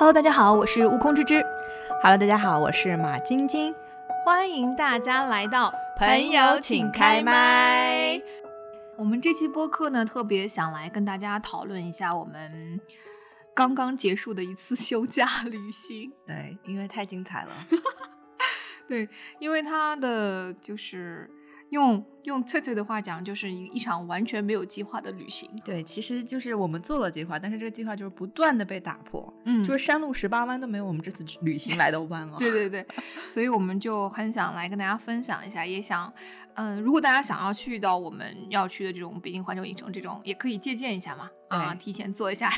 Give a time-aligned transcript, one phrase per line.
[0.00, 1.44] Hello，大家好，我是悟空之之。
[2.02, 3.74] Hello，大家好，我是马晶晶。
[4.24, 8.18] 欢迎大家来到朋友请开麦。
[8.96, 12.80] 我们这期播客呢，特别想来跟大家讨论一下我们
[13.54, 16.10] 刚刚结束的一次休假旅行。
[16.26, 17.50] 对，因为太精彩了。
[18.88, 19.06] 对，
[19.38, 21.30] 因为它的就是
[21.70, 25.48] 用用翠翠的话讲，就是一一场完全没有计划的旅行。
[25.64, 29.32] 对，其实就是我们做了计划，但是这个计划就是不断的被打破。
[29.44, 32.36] 嗯就是山路十八弯都没有我们这次旅行来的弯了。
[32.38, 32.86] 对对对，
[33.30, 36.12] 所以我们就很想来跟大家分享一下，也想，
[36.54, 42.52] 嗯，如果大家想要去到我们要去的这种北京环球影城这种，也可以借鉴一下嘛，啊，对提前做一下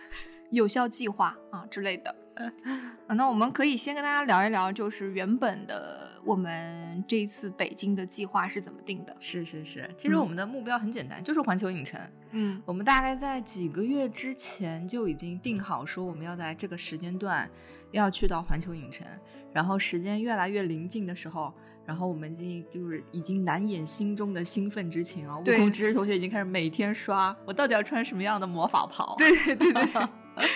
[0.50, 2.14] 有效计划啊之类的。
[3.06, 9.16] 啊，那我们可以先跟大家聊一聊，就是原本的我们这一次北京的计划是怎么定的？
[9.20, 12.00] 是是是，其实嗯我们的目标很简单，就是环球影城。
[12.30, 17.48] 嗯我们大概在几个月之前就已经定好，说我们要在这个时间段
[17.92, 19.06] 要去到环球影城，
[19.52, 21.52] 然后时间越来越临近的时候。
[21.86, 25.38] 然后我们已经就是已经难掩心中的兴奋之情啊！
[25.38, 29.16] 悟空知识同学已经开始每天刷，我到底要穿什么样的魔法袍？
[29.16, 30.02] 对对对对对，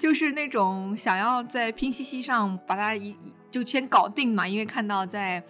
[0.00, 5.42] 就是那种想要在拼夕夕上把它一一就先搞定嘛，因为看到在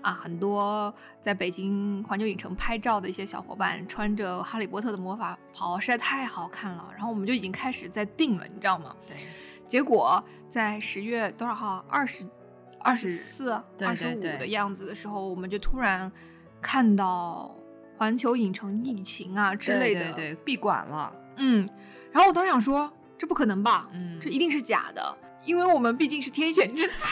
[0.00, 8.96] 啊很多在北京环球影城拍照的一些小伙伴穿着哈利波特的魔法袍，实在太好看了，然后我们就已经开始在定了，你知道吗？
[9.06, 9.16] 对
[9.68, 11.84] 结果在十月多少号？
[11.88, 12.28] 二十、
[12.80, 16.10] 二十四、对二十五的样子的时候，我们就突然
[16.60, 17.54] 看到
[17.96, 21.14] 环球影城疫情啊之类的，对对对，闭馆了。
[21.36, 21.68] 嗯，
[22.10, 22.92] 然后我当时想说，
[23.22, 23.88] 这不可能吧？
[23.92, 27.06] 嗯这一定是假的，因为我们毕竟是天选之子。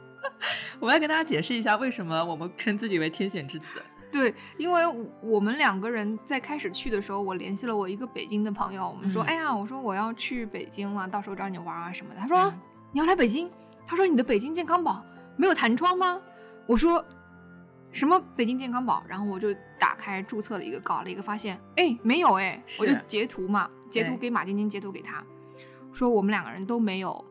[0.80, 3.82] 我要跟大家解释一下，为什么我们称自己为天选之子。
[4.10, 12.20] 对，因为我我们两个人在开始去的时候，我联系了我一个北京的朋友，我们说，嗯哎呀，我说我要去北京了，到时候找你玩啊什么的。
[12.20, 12.60] 他说、嗯
[12.90, 13.50] 你要来北京？
[13.86, 15.04] 他说你的北京健康宝
[15.36, 16.18] 没有弹窗吗？
[16.66, 17.04] 我说
[17.92, 19.04] 什么北京健康宝？
[19.06, 25.22] 然后我就打开注册了一个，搞了一个，发现哎没有哎，我就截图嘛，截图给马晶晶，截图给他，
[25.94, 27.24] 说我们两个人都没有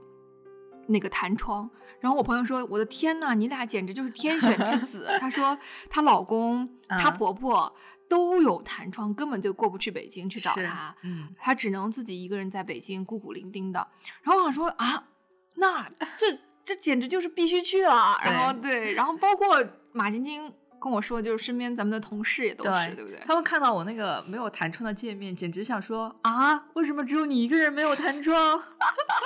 [0.87, 1.69] 那个弹窗。
[1.99, 5.57] 然后我朋友说：“我的天呐，你俩简直就是天选之子。”她说
[5.89, 7.73] 她老公、她嗯婆婆
[8.09, 13.87] 都有弹窗，根本就过不去北京去找她，嗯，她只能自己一个人在北京孤苦伶仃的。
[14.21, 15.07] 然后我想说啊，
[15.55, 18.17] 那这这简直就是必须去了。
[18.23, 19.63] 然后对，然后包括
[19.93, 23.21] 马晶晶跟我说，就是身边咱们的同事也都是，对对不对？
[23.25, 28.61] 他们看到我那个没有弹窗的界面，简直想说啊，为什么只有你一个人没有弹窗？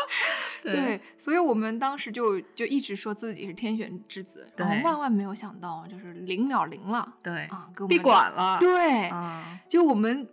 [0.62, 8.60] 对，所以我们当时就就一直说自己是天选之子，然后万万没有想到，就是零了零了对啊，给我们闭馆了。
[8.60, 10.28] 对，啊，就我们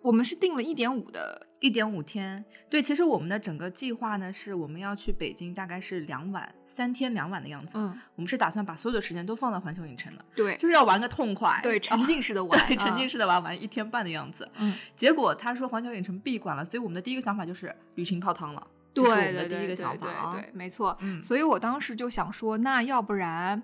[0.00, 2.44] 我们是定了一点五的，一点五天。
[2.70, 7.72] 对，其实我们的整个计划呢，是我们要去北京，大概是两晚，三天两晚的样子。
[7.76, 11.58] 嗯，我们是打算把所有的时间都放到环球影城的，对，就是要玩个痛快。
[11.64, 14.48] 对，沉浸式的玩，对，沉浸啊，式的玩玩一天半的样子。
[14.58, 18.66] 嗯，结果他说环球影城闭馆了，所以我们的第一个想法就是旅行泡汤了。
[18.94, 20.32] 这对是我们对对对的第一个想法对啊。
[20.34, 20.96] 对，没错。
[21.00, 23.60] 嗯，所以我当时就想说，那要不然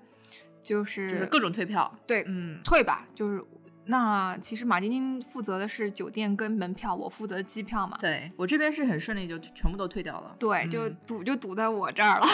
[0.60, 1.96] 就是就是各种退票。
[2.06, 3.42] 对嗯，退吧，就是
[3.86, 7.98] 那其实马晶晶负责的是酒店跟门票，我负责机票嘛。
[8.00, 10.34] 对我这边是很顺利，就全部都退掉了。
[10.38, 12.26] 对，就嗯就堵在我这儿了。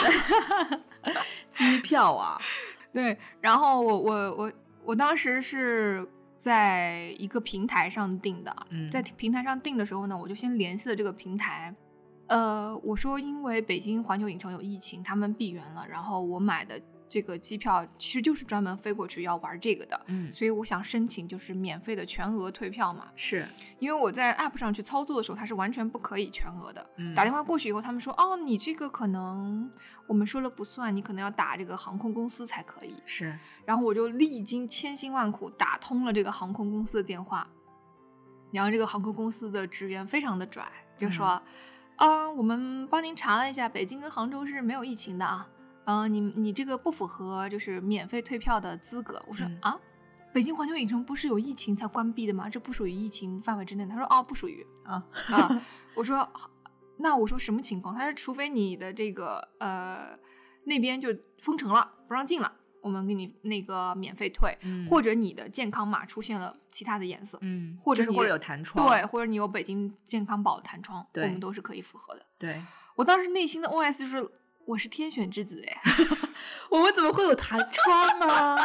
[1.51, 2.39] 机票啊，
[2.93, 4.51] 对，然后我我我
[4.85, 6.07] 我当时是
[6.37, 11.75] 在一个平台上订的，嗯在平台上订的时候呢，我就先联系了这个平台，
[12.27, 16.79] 呃，我说因为北京环球影城有疫情，他们闭园了，然后我买的
[17.11, 23.45] 这个机票其实就是专门飞过去要玩这个的，嗯，所以我想申请就是免费的全额退票嘛，是，
[23.79, 26.89] 因为我在 app 上去操作的时候，它是完全不可以全额的。
[26.95, 29.69] 嗯打电话过去以后，他们说，哦，你这个可能
[30.07, 32.95] 我们说了不算，你可能要打这个航空公司才可以。
[33.05, 37.45] 是，然后我就历经千辛万苦打通了这个航空公司的电话，
[38.53, 40.65] 然后这个航空公司的职员非常的拽，
[40.97, 41.41] 就说，
[41.97, 45.45] 啊、我们帮您查了一下，北京跟杭州是没有疫情的啊，
[45.85, 49.23] 嗯、你你这个不符合就是免费退票的资格。
[49.27, 49.79] 我说、嗯啊。
[50.33, 52.49] 北京环球影城不是有疫情才关闭的吗？
[52.49, 53.89] 这不属于疫情范围之内的。
[53.91, 55.61] 他说哦，不属于啊啊。
[55.93, 56.25] 我说
[56.99, 57.93] 那我说什么情况？
[57.93, 60.17] 他说除非你的这个呃
[60.63, 62.49] 那边就封城了，不让进了，
[62.81, 72.25] 我们给你那个免费退，嗯或者你的健康码出现了其他的颜色，嗯，或者是或者有弹窗，对，或者你有北京健康宝的弹窗，我们都是可以符合的。
[72.37, 72.63] 对，
[72.95, 74.25] 我当时内心的 OS 就是
[74.65, 75.81] 我是天选之子哎，
[76.69, 78.57] 我们怎么会有弹窗呢？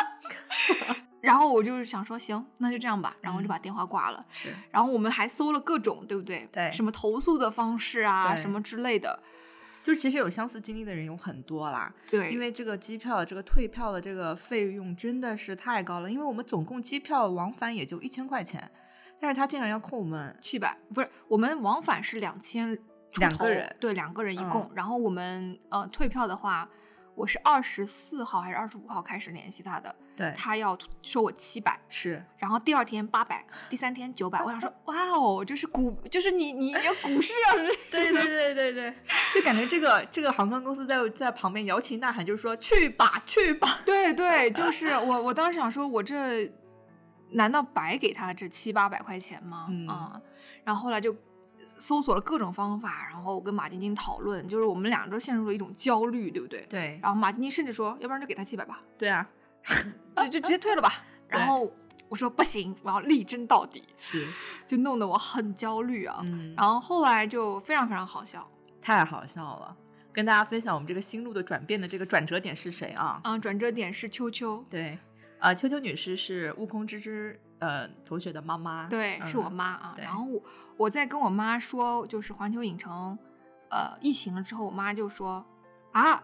[1.21, 4.25] 然后我就是想说行，那就这样吧，然后我就嗯把电话挂了。
[4.31, 6.49] 是，然后我们还搜了各种，对不对？
[6.53, 9.19] 对什么投诉的方式啊，什么之类的。
[9.83, 11.93] 就是其实有相似经历的人有很多啦。
[12.09, 18.69] 对，因为这个机票这个退票的这个费用真的是太高了，因为我们总共机票往返也就一千块钱，
[19.21, 22.77] 但是他竟然要扣我们七百，不是我们往返是两千，
[23.19, 24.63] 两个人，对，两个人一共。
[24.63, 26.69] 嗯然后我们呃退票的话，
[27.15, 34.43] 我是二十四号还是二十五号开始联系他的，对他要收我七百，是然后第二天八百，第三天九百。
[34.43, 38.95] 我想说，哇哦，就是股，就是你你要股市要是对对对对对，
[39.35, 43.81] 就感觉这个这个航空公司在在旁边摇旗呐喊，就是说去吧去吧。
[43.87, 46.53] 对对，就是我我当时想说，我这
[47.31, 49.67] 难道白给他这七八百块钱吗？
[49.71, 50.21] 嗯啊，
[50.65, 51.17] 然后后来就
[51.67, 56.65] 搜索了各种方法，然后跟马晶晶讨论，就是我们俩都陷入了一种焦虑，对不对？
[56.71, 59.29] 对然后马晶晶甚至说，要不然就给他七百吧，对啊，
[60.17, 61.05] 就就直接退了吧。
[61.29, 61.71] 然后
[62.09, 64.27] 我说不行，我要力争到底，是，
[64.67, 66.21] 就弄得我很焦虑啊。
[66.23, 68.49] 嗯，然后后来就非常非常好笑，
[68.81, 69.77] 太好笑了。
[70.13, 73.21] 跟大家分享我们这个心路的转变的这个转折点是谁啊？
[73.25, 74.99] 嗯，转折点是秋秋，对，
[75.39, 79.95] 啊、秋秋女士是悟空之之呃同学的妈妈，对，是我嗯妈啊。
[79.99, 80.43] 然后我
[80.77, 83.19] 我在跟我妈说，就是环球影城，
[83.71, 85.45] 呃，疫情了之后，我妈就说
[85.93, 86.23] 啊，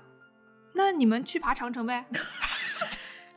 [0.75, 2.06] 那你们去爬长城呗。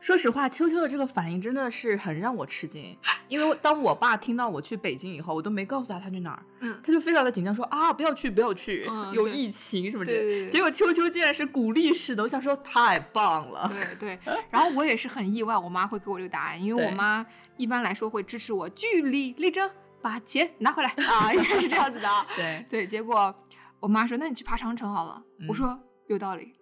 [0.05, 2.95] 说实话，秋秋的这个反应真的是很让我吃惊，
[3.27, 10.51] 因为当我爸听到我去北京以后，我都没告诉他他去哪儿，嗯，他就非常的紧张，说啊不要去不要去，嗯有疫情什么之类的。
[10.51, 13.67] 结果秋秋竟然是鼓励式的，我想说太棒了。
[13.99, 14.19] 对 对。
[14.51, 17.25] 然后我也是很意外，我妈会给我这个答案，因为我妈
[17.57, 19.67] 一般来说会支持我据理力争，
[20.03, 22.23] 把钱拿回来 啊，应该是这样子的啊。
[22.37, 23.33] 对，对，结果
[23.79, 25.23] 我妈说：“那你去爬长城好了。
[25.39, 26.53] 嗯我说：“有道理。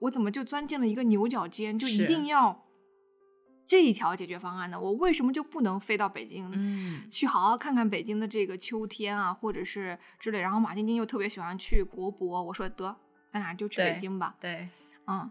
[0.00, 2.66] 我我怎么就钻进了一个牛角尖，就一定要
[3.66, 4.80] 这一条解决方案呢？
[4.80, 10.40] 我为什么就不能飞到北京，嗯，去好好看看北京的这个秋天啊，或者是之类？
[10.40, 12.96] 然后马晶晶又特别喜欢去国博，我说得，
[13.28, 14.34] 咱俩就去北京吧。
[14.40, 14.68] 对，
[15.06, 15.30] 嗯，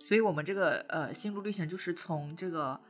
[0.00, 2.80] 所以我们这个呃心路历程就是从这个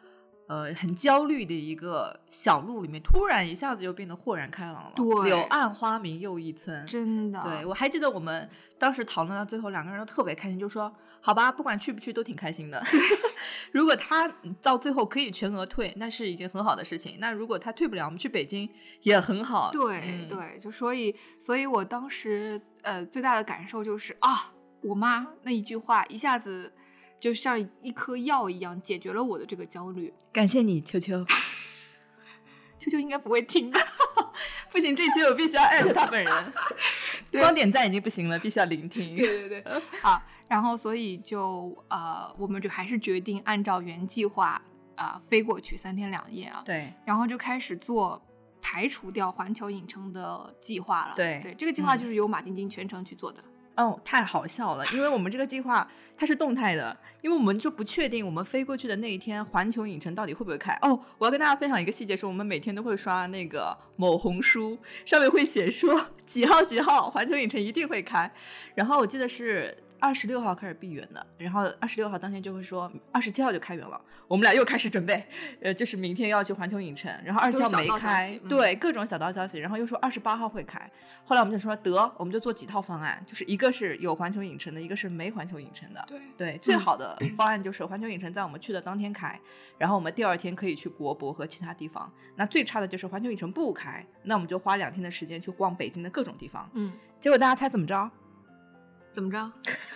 [0.49, 4.93] 呃很焦虑的一个小路里面，突然一下子就变得豁然开朗了。
[4.97, 6.85] 对柳暗花明又一村。
[6.87, 7.41] 真的。
[7.45, 12.83] 对，我还记得我们当时讨论到最后，两个人都特别开心，就说好吧，不管去不去都挺开心的。
[13.73, 14.29] 如果他
[14.62, 17.17] 到最后可以全额退，那是一件很好的事情。
[17.21, 18.69] 那如果他退不了，我们去北京
[19.03, 19.71] 也很好。
[19.71, 26.73] 对、嗯对，就所以，所以我当时呃最大的感受就是啊，我妈那一句话一下子
[27.19, 30.12] 就像一颗药一样解决了我的这个焦虑。
[30.32, 31.25] 感谢你，秋秋。
[32.79, 33.81] 秋秋应该不会听的，
[34.70, 36.53] 不行，这期我必须要艾特他本人。
[37.32, 39.17] 光点赞已经不行了，必须要聆听。
[39.17, 44.62] 对对对，好，然后所以就呃，我们就还是决定按照原计划
[44.94, 48.25] 啊、飞过去三天两夜啊，对然后就开始做
[48.62, 51.14] 排除掉环球影城的计划了。
[51.17, 53.43] 对对，这个计划嗯就是由马晶晶全程去做的。
[53.79, 60.77] 哦，太好笑了，因为我们这个计划它是动态的，因为我们就不确定我们飞过去的那一天环球影城到底会不会开。
[60.83, 64.77] 哦，我要跟大家分享一个细节，是我们每天都会刷那个某红书，
[65.07, 68.31] 上面会写说 几号几号环球影城一定会开，
[68.75, 69.77] 然后我记得是。
[70.00, 75.25] 二十六号开始闭园的，然后二十六号当天就会说二十七号就开园了，我们俩又开始准备，
[75.61, 80.90] 呃，就是明天要去环球影城，然后二十七号没开，嗯对，各种小道消息，然后又说二十八号会开，
[81.25, 86.05] 后来我们就说得，我们就做几套方案，就是一个是有环球影城的，一个是没环球影城的。
[86.07, 89.38] 对对，最好的方案就是环球影城在我们去的当天开，
[89.76, 92.11] 然后我们第二天可以去国博和其他地方。
[92.37, 96.69] 那最差的就是环球影城不开，那我们就花两天的时间去逛北京的各种地方。
[96.75, 98.11] 嗯，结果大家猜怎么着？
[99.19, 99.53] 怎么着？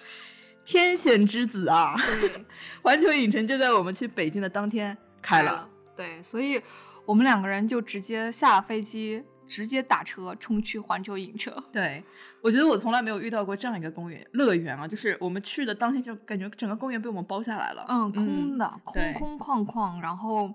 [0.67, 1.95] 天选之子啊！
[1.97, 2.45] 对，
[2.83, 5.69] 环球影城就在我们去北京的当天开了。。
[5.97, 6.61] 对，所以
[7.07, 11.55] 我们两个人就直接下了飞机，直接打车冲去环球影城。
[11.73, 12.02] 对，
[12.43, 17.85] 我觉得我从来没有遇到过这样一个公园乐园啊，就是我们去的当天就感觉整个公园被我们包下来了。
[17.88, 20.52] 嗯，空的，对空空旷旷，然后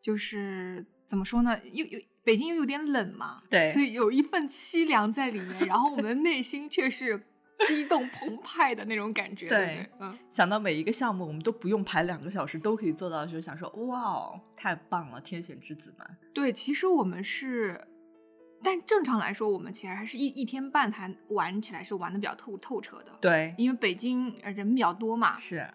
[0.00, 7.26] 就是怎么说呢，又又北京又有点冷嘛，对所以有一份凄凉在里面，然后我们的内心却是
[7.66, 9.88] 激动澎湃的那种感觉，对？
[10.00, 16.06] 嗯，想到每一个项目，我们都不用排两个小时都可以做到，就是想说，哇哦，太棒了，天选之子们。
[16.32, 17.88] 对，其实我们是。
[18.64, 25.68] 但正常来说，我们其实还是一一天半才玩起来是玩的比较透透彻的。，对，因为北京呃人比较多嘛，是，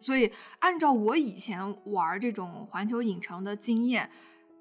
[0.00, 1.60] 所以按照我以前
[1.92, 4.10] 玩这种环球影城的经验，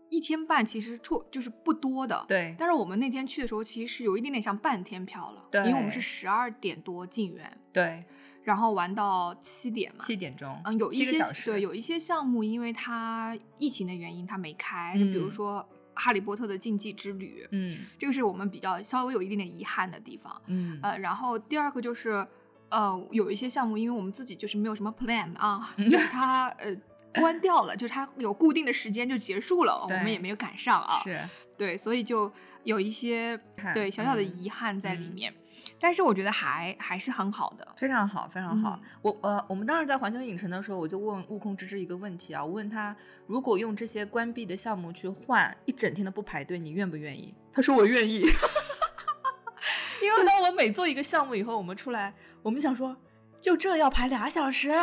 [0.10, 2.26] 一天半其实错就是不多的。。
[2.28, 8.04] 对，但是我们那天去的时候，其实是有一点点像半天票了，对因为我们是十二点多进园，对，
[8.44, 10.04] 然后玩到七点嘛。
[10.04, 20.42] 七点钟，嗯，有一些对，有一些项目因为它疫情的原因它没开，就比如嗯说哈利波特的禁忌之旅，嗯这个是我们比较稍微有一点点遗憾的地方。
[20.48, 22.26] 嗯呃，然后第二个就是，
[22.70, 26.76] 呃，有一些项目，因为我们自己就是没有什么 plan 啊，嗯 就是它呃
[27.16, 31.00] 关掉了，就是它有固定的时间就结束了，我们也没有赶上啊。
[31.04, 32.32] 是对，所以就
[32.64, 33.40] 有一些
[33.74, 35.34] 对小小的嗯遗憾在里嗯面，
[35.80, 37.66] 但是我觉得还还是很好的。
[37.78, 38.78] 非常好，非常好。
[38.82, 42.94] 嗯我呃，我们当时在环球影城的时候，我就问悟空芝芝一个问题啊，我问他，
[43.26, 47.34] 如果用这些关闭的项目去换一整天的不排队，你愿不愿意？
[47.54, 48.26] 他说我愿意。
[50.04, 52.98] 因为当我每做一个项目以后，我们出来，我们想说，
[53.40, 54.74] 就这要排俩小时。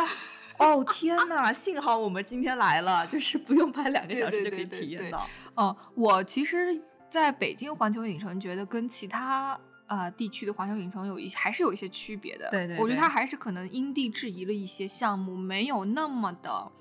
[0.57, 1.51] 哦天呐！
[1.51, 5.27] 幸好我们今天来了，就是不用排两个小时就可以体验到。
[5.55, 12.49] 嗯，我其实在北京环球影城觉得跟其他呃地区的环球影城有一些还是有一些区别的。
[12.49, 16.71] 对对对我觉得它还是可能因地制宜了一些项目，没有那么的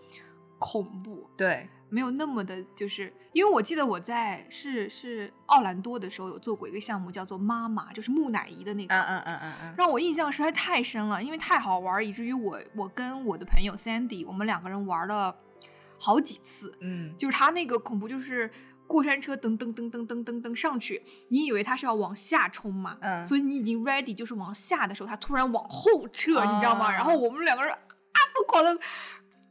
[0.59, 8.95] 恐怖，对，没有那么的，就是因为我记得我在是是奥兰多的时候有做过一个项目，叫做妈妈，就是木乃伊的那个。
[8.95, 15.37] 嗯嗯嗯嗯嗯，让我印象实在太深了，因为太好玩儿，以至于我我跟我的朋友 Sandy，我们两个人玩了
[15.99, 16.75] 好几次。
[16.81, 18.51] 嗯，就是他那个恐怖，就是
[18.87, 26.87] 过山车噔噔噔噔噔噔噔上去，你以为他是要往下冲嘛，嗯所以你已经 ready，就是往下的时候，他突然往后撤，你知道吗？
[26.87, 27.79] 啊然后我们两个人啊
[28.35, 28.81] 疯狂的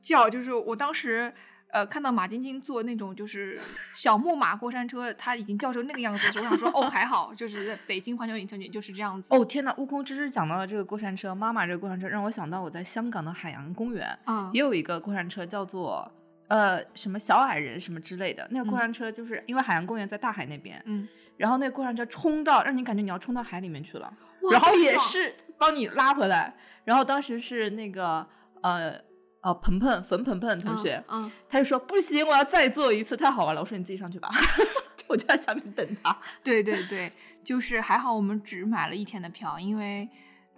[0.01, 1.31] 叫，就是我当时。
[1.71, 3.59] 呃，看到马晶晶坐那种就是
[3.93, 9.33] 小木马过山车，他已经叫成那个样子的时候，我想说，哦，还好，就是在北京环球影城也就是这样子。
[9.33, 16.11] 哦天呐，悟空之之讲到了这个过山车，妈妈这个过山车让我想到我在香港的海洋公园嗯也有一个过山车，叫做
[16.47, 18.45] 呃什么小矮人什么之类的。
[18.51, 24.13] 那个过山车就是因为海洋公园在大海那边，嗯，然后那个过山车冲到让你感觉你要冲到海里面去了，
[24.51, 26.53] 然后也是帮你拉回来。
[26.83, 28.27] 然后当时是那个
[28.61, 28.99] 呃
[29.41, 33.61] 呃鹏鹏冯鹏鹏同学，嗯，嗯他就说不行，我要再做一次，太好玩了。
[33.61, 34.29] 我说你自己上去吧，
[35.07, 36.17] 我就在下面等他。
[36.43, 37.11] 对对对，
[37.43, 40.07] 就是还好我们只买了一天的票，因为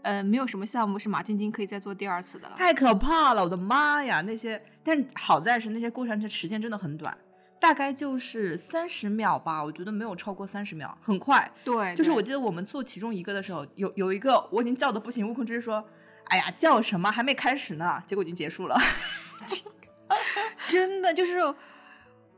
[0.01, 2.55] 呃没有什么项目是马晶晶可以再做第二次的了。
[2.57, 4.21] 太可怕了，我的妈呀！
[4.21, 7.17] 那些，但好在是那些过山车时间真的很短，
[7.59, 11.49] 大概就是三十秒吧，我觉得没有超过三十秒，很快。
[11.63, 15.83] 对，就是我记得我们做其中一个的时候，有有一个我已经叫的不行，悟空之是说
[16.25, 17.11] ：“哎呀，叫什么？
[17.11, 18.77] 还没开始呢。”结果已经结束了。
[20.67, 21.33] 真的就是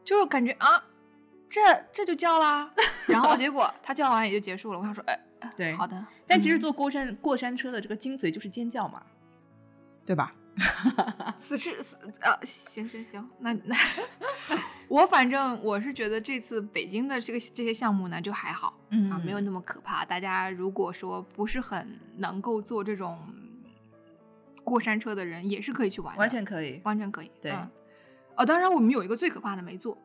[0.04, 0.84] 就是感觉啊，
[1.50, 1.62] 这
[1.92, 2.72] 这就叫啦，
[3.08, 4.80] 然后结果他叫完也就结束了。
[4.80, 6.06] 我想说，哎，哎对好的。
[6.28, 9.02] 但其实嗯坐过山过山车的这个精髓就是尖叫嘛，
[10.06, 10.32] 对吧？
[11.42, 13.76] 此次此呃，行行行，那那
[14.88, 20.06] 我反正我是觉得这次北京的这个这些项目呢就还好，嗯啊，没有那么可怕。
[20.06, 23.20] 大家如果说不是很能够做这种
[24.66, 26.82] 过山车的人，也是可以去玩的，完全可以。
[26.84, 27.32] 完全可以。
[27.42, 27.70] 对嗯
[28.36, 29.98] 哦，当然我们有一个最可怕的没做，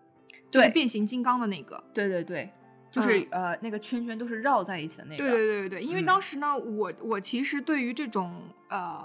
[0.53, 1.83] 就是变形金刚的那个。
[1.93, 2.49] 对对对，
[2.93, 5.25] 就是、呃那个圈圈都是绕在一起的那个。
[5.25, 9.03] 对对对对对，因为嗯当时呢，我我其实对于这种呃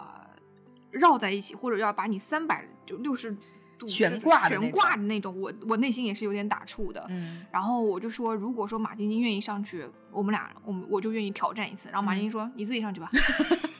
[0.92, 3.36] 绕在一起，或者要把你三百就六十
[3.80, 7.04] 度悬挂悬挂的那种，我我内心也是有点打怵的。
[7.10, 11.90] 嗯，然后我就说，如果说马晶晶愿意上去，我们俩我们我就愿意挑战一次。
[11.90, 13.10] 然后马晶晶说：“你自己上去吧。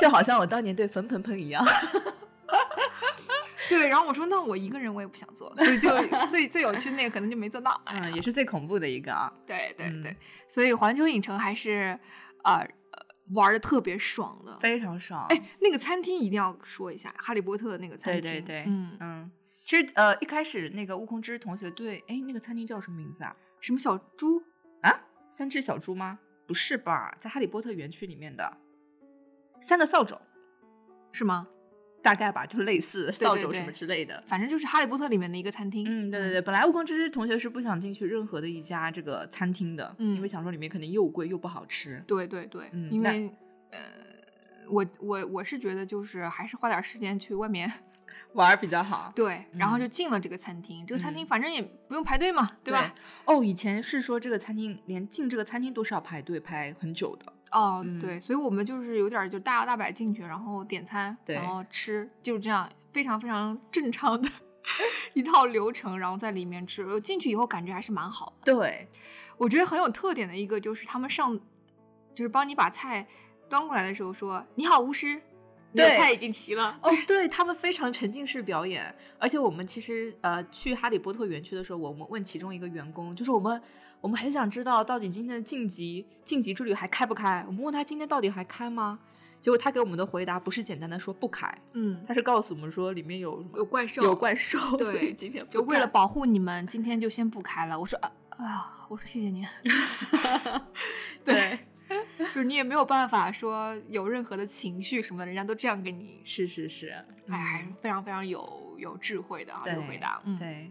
[0.00, 1.64] 就好像我当年对冯鹏鹏一样。
[3.68, 5.90] 对，然后我说：“那我一个人我也不想做，所以就
[6.30, 7.80] 最最有趣那个可能就没做到。
[7.86, 9.32] 嗯，也是最恐怖的一个啊。
[9.44, 10.16] 对对对，嗯
[10.48, 11.98] 所以环球影城还是
[12.44, 12.68] 呃呃
[13.34, 14.56] 玩的特别爽的。
[14.60, 15.26] 非常爽。
[15.30, 18.22] 哎，那个餐厅一定要说一下，哈利波特的那个餐厅。
[18.22, 19.30] 对对对，嗯，嗯，
[19.64, 23.34] 其实呃一开始那个悟空之同学对，哎，那个餐厅叫什么名字啊？
[23.60, 24.40] 什么小猪？
[24.82, 25.00] 啊，
[25.32, 26.20] 三只小猪吗？
[26.46, 28.56] 不是吧，在哈利波特园区里面的
[29.60, 30.18] 三个扫帚，
[31.12, 31.48] 是吗？
[32.02, 34.22] 大概吧，就是类似扫帚什么之类的。
[34.28, 35.84] 反正就是哈利波特里面的一个餐厅。
[35.88, 42.00] 嗯，对对对，本来悟空之同学是不想进去任何的一家这个餐厅的，嗯因为想说里面肯定又贵又不好吃。
[42.06, 43.28] 对对对，因为
[43.72, 43.80] 呃，
[44.70, 47.72] 我我我是觉得就是还是花点时间去外面
[48.34, 50.86] 玩比较好，对，然后嗯就进了这个餐厅。
[50.86, 52.94] 这个餐厅嗯反正也不用排队嘛，对吧？？
[53.24, 57.32] 哦，以前是说这个餐厅连进这个餐厅都是要排队排很久的。
[57.52, 64.28] 哦，嗯对，所以我们就是有点儿就大摇大摆进去，然后点餐，然后吃，就是这样非常非常 正常的
[65.14, 66.84] 一套流程，然后在里面吃。
[66.84, 68.52] 我进去以后感觉还是蛮好的。
[68.52, 68.88] 对，
[69.36, 71.38] 我觉得很有特点的一个就是他们上，
[72.14, 73.06] 就是帮你把菜
[73.48, 75.14] 端过来的时候说：“你好，巫师，
[75.70, 76.76] 你的对菜已经齐了。
[76.82, 83.62] 哦，对他们非常沉浸式表演，而且我们其实呃去哈利波特园区的时候，我们问其中一个员工，就是我们
[84.00, 87.44] 我们很想知道到底今天的晋级晋级之旅还开不开？
[87.46, 88.98] 我们问他今天到底还开吗？
[89.38, 97.78] 结果他给我们的回答不是简单的说不开，嗯，他是告诉我们说里面有有怪兽，有怪兽， 对今天不就为了保护你们，今天就先不开了。
[97.78, 99.46] 我说啊啊，我说谢谢您，
[101.24, 101.58] 对，
[102.18, 106.92] 就是你也没有办法说有任何的情绪什么的，人家都这样跟你，是是是，
[107.28, 110.38] 哎，非常非常有有智慧的啊，这个回答，嗯，。
[110.38, 110.70] 对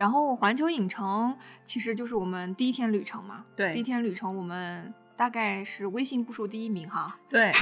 [0.00, 3.74] 然后环球影城其实就是我们第一天旅程嘛，对。
[3.74, 7.20] 第一天旅程我们大概是微信步数第一名哈。
[7.28, 7.52] 对，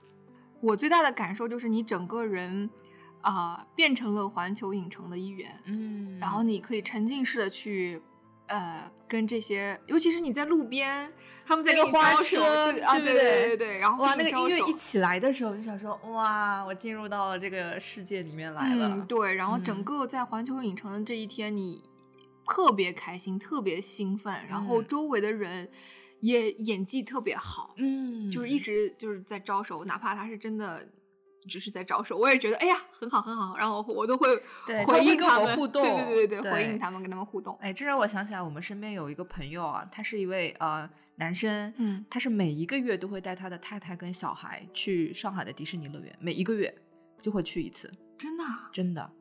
[0.60, 2.68] 我最大的感受就是你整个人
[3.22, 6.18] 啊、变成了环球影城的一员，嗯。
[6.18, 8.02] 然后你可以沉浸式的去
[8.48, 11.10] 呃跟这些，尤其是你在路边，
[11.48, 18.88] 他们在那个花给你招手车对啊，对对对对对，然后哇，那个音乐一起来的时候，就想说哇，我进入到了这个世界里面来了。
[18.88, 19.82] 嗯，对，然后整嗯。
[19.84, 21.82] 个在环球影城的这一天，你
[22.44, 24.86] 特别开心，特别兴奋，然后嗯。
[24.86, 25.70] 周围的人
[26.20, 28.30] 也演技特别好，嗯。
[28.30, 30.86] 就是一直就是在招手，哪怕他是真的
[31.48, 34.28] 只是在招手，我也觉得哎呀很好很好，然后我都会
[34.84, 40.86] 回应他们，互动对对对对，对回应他们，跟他们互动，哎，这让我想起来，我们身边有一个朋友啊，他是一位呃
[41.18, 42.04] 男生，嗯。
[42.08, 46.74] 他是每一个月都会带他的太太跟小孩去上海的迪士尼乐园，每一个月
[47.20, 48.70] 就会去一次，真的啊？
[48.72, 49.12] 真的，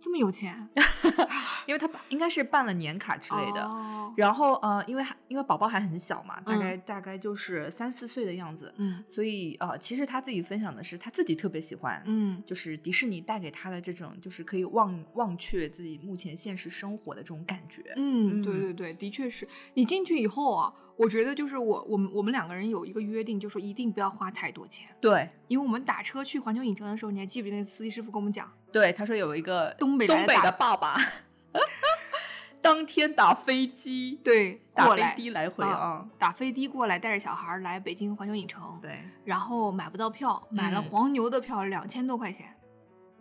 [0.00, 0.68] 这么有钱
[1.66, 3.62] 因为他办应该是办了年卡之类的。
[3.64, 17.92] 哦然后呃，因为还因为宝宝还很小嘛，大嗯概、大概就是三四岁的样子，嗯所以呃，其实他自己分享的是他自己特别喜欢，嗯就是迪士尼带给他的这种，就是可以忘忘却自己目前现实生活的这种感觉。
[17.96, 24.88] 嗯，对嗯对对，的确是你进去以后啊，我觉得就是我我们我们两个人有一个约定，就说一定不要花太多钱。
[25.00, 30.96] 对因为我们打车去环球影城的时候，你还记不记得那司机师傅跟我们讲，对，他说有一个东北东北的爸爸，
[32.60, 42.54] 当天打飞机，对，打飞过来的来回啊啊，打飞的过来，带着小孩儿来北京环球影城，对，然后买不到票，买了嗯黄牛的票，两千多块钱，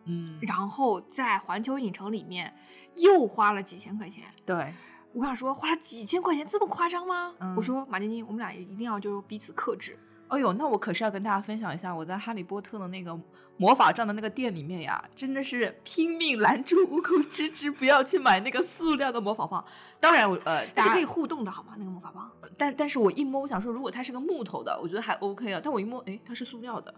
[0.06, 2.54] 嗯，然后在环球影城里面
[2.96, 4.26] 又花了几千块钱。
[4.46, 4.74] 对，
[5.14, 7.34] 我想说花了几千块钱，这么夸张吗？
[7.40, 9.98] 嗯我说马晶晶，我们俩一定要就是彼此克制。
[10.30, 13.18] 哎呦，那我可是要跟大家分享一下，我在哈利波特的那个
[13.58, 19.64] 魔法杖的那个店里面呀，真的是拼命拦住悟空芝芝不要去买那个塑料的魔法棒。
[20.00, 21.74] 当然我，呃，大是可以互动的好吗？
[21.78, 22.30] 那个魔法棒。
[22.58, 25.62] 但但是我一摸，我想说，如果它是个木头的，我觉得还 OK 啊。
[25.64, 26.94] 但我一摸，哎，它是塑料的。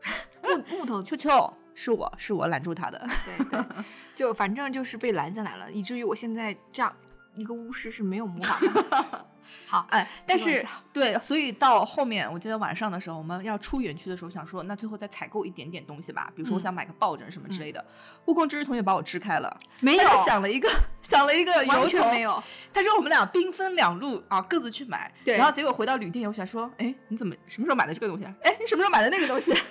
[0.42, 2.98] 木木头秋秋，是我是我拦住他的。
[3.24, 3.64] 对对，
[4.14, 6.94] 就反正就是被拦下来了，以至于我现在这样
[7.34, 9.26] 一个巫师是没有魔法棒的。
[9.66, 17.84] 好，哎，但是对，所以到后面，我记得晚上的时候，我们要出园区的时候，想说，那最后再采购一点点东西吧，比如说我嗯想买个抱枕什么之类的。
[18.26, 20.70] 悟空知识同学把我支开了，没有他想了一个
[21.02, 22.42] 想了一个由完全头没有。
[22.72, 25.12] 他说我们俩兵分两路啊，各自去买。
[25.24, 28.34] 对然后结果回到旅店，我想说，哎，你怎么什么时候买的这个东西啊？
[28.42, 29.52] 哎，你什么时候买的那个东西？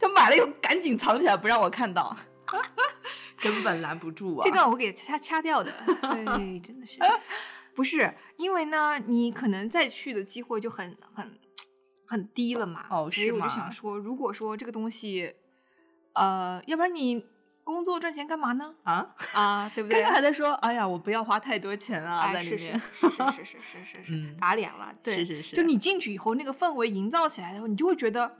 [0.00, 2.16] 他买了以后赶紧藏起来，不让我看到，
[3.42, 4.42] 根本拦不住啊。
[4.44, 5.72] 这段我给掐掐掉的。
[5.86, 6.98] 对，真的是，
[7.78, 11.38] 不是因为呢，你可能再去的机会就很很
[12.04, 12.84] 很低了嘛。
[12.90, 15.32] 哦所以我就想说，如果说这个东西，
[16.14, 17.24] 呃，要不然你
[17.62, 18.74] 工作赚钱干嘛呢？
[18.82, 20.14] 啊，啊，对不 对刚刚？
[20.16, 22.82] 还在说，哎呀，我不要花太多钱啊，哎，在里是是面。
[22.94, 28.36] 是是是是是是是嗯打脸了，对，是是是就你进去以后，那个氛围营造起来的时候，你就会觉得，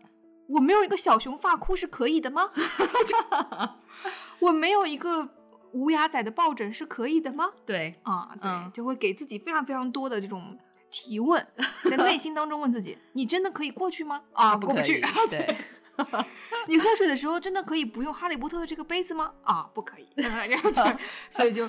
[0.48, 2.50] 我没有一个小熊发箍是可以的吗？
[4.40, 5.28] 我没有一个
[5.72, 7.50] 无牙仔的抱枕是可以的吗？
[7.66, 10.56] 对，啊，对，嗯就会给自己非常非常多的这种
[10.90, 11.46] 提问，
[11.90, 14.22] 在内心当中问自己：你真的可以过去吗？
[14.32, 15.00] 啊，过不去。
[15.28, 15.56] 对，
[16.68, 19.32] 你喝水的时候真的可以不用哈利波特的这个杯子吗？
[19.42, 20.08] 啊，不可以。
[20.16, 20.82] 然后就
[21.30, 21.68] 所以就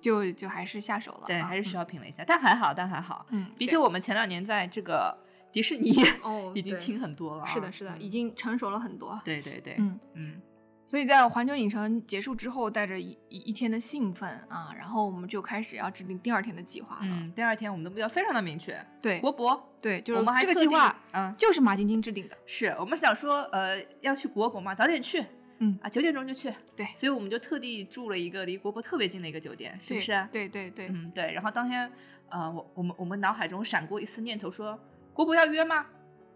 [0.00, 1.24] 就就还是下手了。
[1.26, 5.16] 对，啊还是 shopping 了一下，但还好，但还好，嗯，比起我们前两年在这个
[5.52, 7.46] 迪士尼哦已经轻很多了啊。
[7.46, 9.18] 是的，是的，嗯已经成熟了很多。
[9.24, 10.42] 对对对，嗯，嗯
[10.90, 17.02] 所以在环球影城结束之后，带着一一一天的兴奋啊，然后我们就开始要制定第二天的计划了。
[17.04, 22.36] 嗯，第二天我们的目标非常的明确，对国博，对，就是我们还这个计划，嗯，就是马晶晶制定的。
[22.44, 25.24] 是我们想说，呃，要去国博嘛，早点去，
[25.58, 30.28] 嗯啊，九点钟就去，对所以我们就特地住了一个离国博特别近的一个酒店，是不对是？
[30.32, 31.32] 对对对，嗯，对。
[31.32, 31.88] 然后当天，
[32.30, 34.76] 呃，我我们我们脑海中闪过一丝念头说，
[35.12, 35.86] 国博要约吗？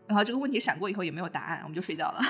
[0.06, 2.20] 然后这个问题闪过以后也没有答案，我们就睡觉了。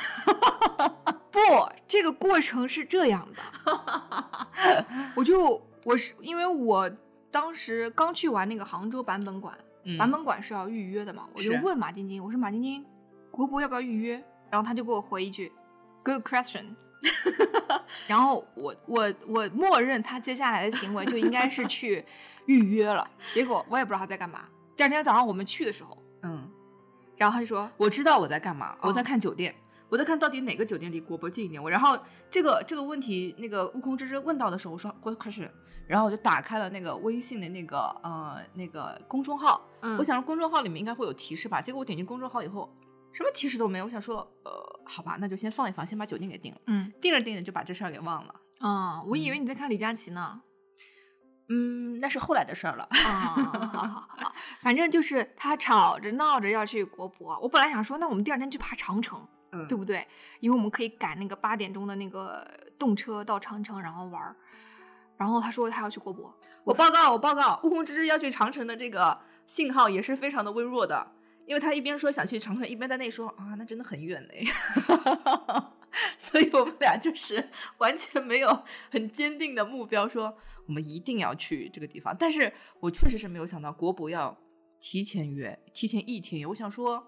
[1.31, 1.41] 不，
[1.89, 6.91] 这个过程是这样的， 我就我是因为我
[7.31, 12.85] 当时刚去完那个杭州版本馆，嗯版本馆是要预约的嘛，我就问马晶晶，我说马晶晶，
[13.31, 14.23] 国博要不要预约？
[14.49, 15.53] 然后他就给我回一句
[16.05, 16.77] ，Good question。
[18.07, 22.05] 然后我我我默认他接下来的行为就应该是去
[22.47, 24.45] 预约了，结果我也不知道他在干嘛。
[24.77, 26.49] 第二天早上我们去的时候，嗯，
[27.17, 29.55] 然后他就说，我知道我在干嘛，我在哦看酒店，
[29.89, 31.63] 我在看到底哪个酒店离国博近一点。
[31.63, 31.99] 我然后
[32.31, 35.49] 这个这个问题，那个悟空之之问到的时候，我说 good question，
[35.87, 42.69] 然后我就打开了那个微信的那个呃那个公众号，嗯我想说公众号里面应该会有提示吧，结果我点进公众号以后，
[43.13, 43.85] 什么提示都没有。
[43.85, 44.51] 我想说，呃，
[44.85, 46.61] 好吧，那就先放一放，先把酒店给定了。
[46.67, 48.35] 嗯定着定着就把这事儿给忘了。
[48.59, 50.41] 啊，我以为你在看李佳琦呢。
[50.43, 50.54] 嗯，
[52.01, 52.87] 那是后来的事儿了。
[52.91, 57.39] 啊，好好好好，反正就是他吵着闹着要去国博。
[57.41, 60.07] 我本来想说，那我们第二天去爬长城，嗯对不对？
[60.41, 62.47] 因为我们可以赶那个八点钟的那个
[62.79, 64.37] 动车到长城，然后玩儿。
[65.17, 71.07] 然后他说他要去国博，我报告，我报告，悟空之之要去长城的这个信号也是非常的微弱的，
[71.47, 74.45] 因为他一边说想去长城，一边在那里说啊，那真的很远嘞。
[76.19, 82.15] 所以我们俩就是完全没有很坚定的目标，说我们一定要去这个地方。
[82.19, 84.37] 但是我确实是没有想到国博要
[84.81, 86.47] 提前约，提前一天约。
[86.47, 87.07] 我想说，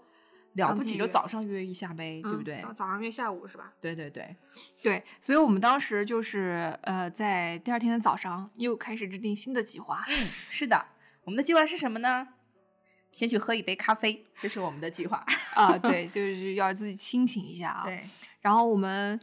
[0.54, 2.64] 了不起就早上约一下呗，对不嗯对？
[2.74, 3.72] 早上约下午是吧？
[3.80, 4.36] 对对对，
[4.82, 10.04] 对，所以我们当时就是呃，在第二天的早上又开始制定新的计划。
[10.08, 10.86] 嗯，是的。
[11.24, 12.28] 我们的计划是什么呢？
[13.12, 15.24] 先去喝一杯咖啡，这是我们的计划。
[15.54, 17.84] 啊，对， 就是要自己清醒一下啊。
[17.84, 18.00] 对，
[18.40, 19.18] 然后我们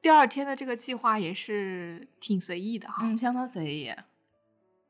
[0.00, 2.98] 第二天的这个计划也是挺随意的哈。
[3.02, 3.94] 嗯，相当随意，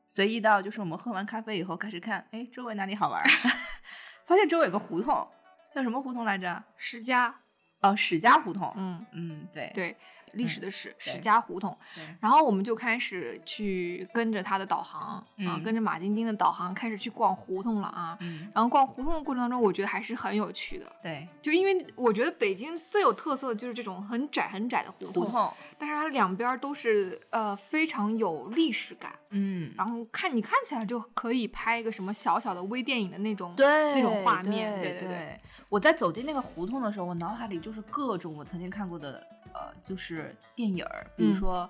[0.05, 3.27] 随意到就是我们喝完咖啡以后开始看，哎，周围哪里好玩儿？
[4.27, 5.27] 发现周围有个胡同，
[5.73, 6.63] 叫什么胡同来着？
[6.77, 7.41] 史家，
[7.81, 8.71] 哦，史家胡同。
[8.75, 9.97] 嗯，嗯，对对，
[10.33, 11.77] 历史嗯的史，史家胡同。
[12.19, 18.17] 然后我们就开始去跟着他的导航啊，嗯跟着马丁丁的导航开始去逛胡同了啊。
[18.21, 25.53] 嗯，然后逛胡同的过程当中，我觉得还是很有趣的，对，就因为我觉得北京最有特色的就是这种很窄很窄的胡同，胡同。
[25.77, 35.39] 但是它两边儿都是呃非常有历史感，嗯，然后看你看起来就可以拍一个什么小小的微电影的那种对那种画面，对对对对。
[35.69, 40.18] 我在走进那个胡同的时候，我脑海里就是各种我曾经看过的呃，就是
[40.55, 41.69] 电影儿，比如嗯说、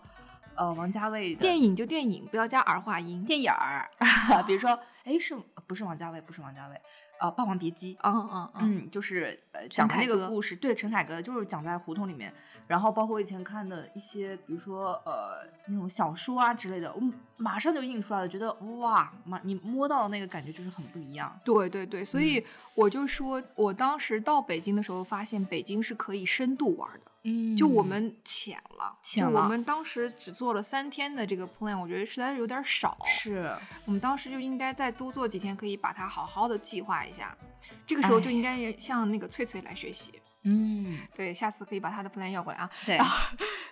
[0.56, 3.24] 呃王家卫的电影就电影，不要加儿化音。
[3.24, 3.90] 电影儿，
[4.46, 5.36] 比如说哎是
[5.68, 6.20] 不是王家卫？
[6.22, 6.82] 不是王家卫，
[7.20, 7.96] 呃《霸王别姬》。
[8.04, 12.34] 嗯嗯嗯，嗯，就是呃讲的那个故事，对，陈凯歌就是讲在胡同里面，
[12.68, 17.02] 然后包括我以前看的一些，比如说呃那种小说啊之类的，我
[17.38, 21.40] 马上就印出来了，觉得哇，妈，你摸到的那个感觉就是很不一样。
[21.46, 22.44] 对对对，所以
[22.76, 27.09] 我就说，我当时到北京的时候，发现北京是可以深度玩的。
[27.30, 32.98] 嗯就我们浅了，浅了就我们当时只做了三天的这个 plan，我觉得实在是有点少。
[33.06, 37.38] 是我们当时就应该再多做几天，可以把它好好的计划一下。
[37.86, 40.20] 这个时候就哎应该向那个翠翠来学习。
[40.44, 42.70] 嗯对，下次可以把她的 plan 要过来啊。
[42.86, 42.98] 对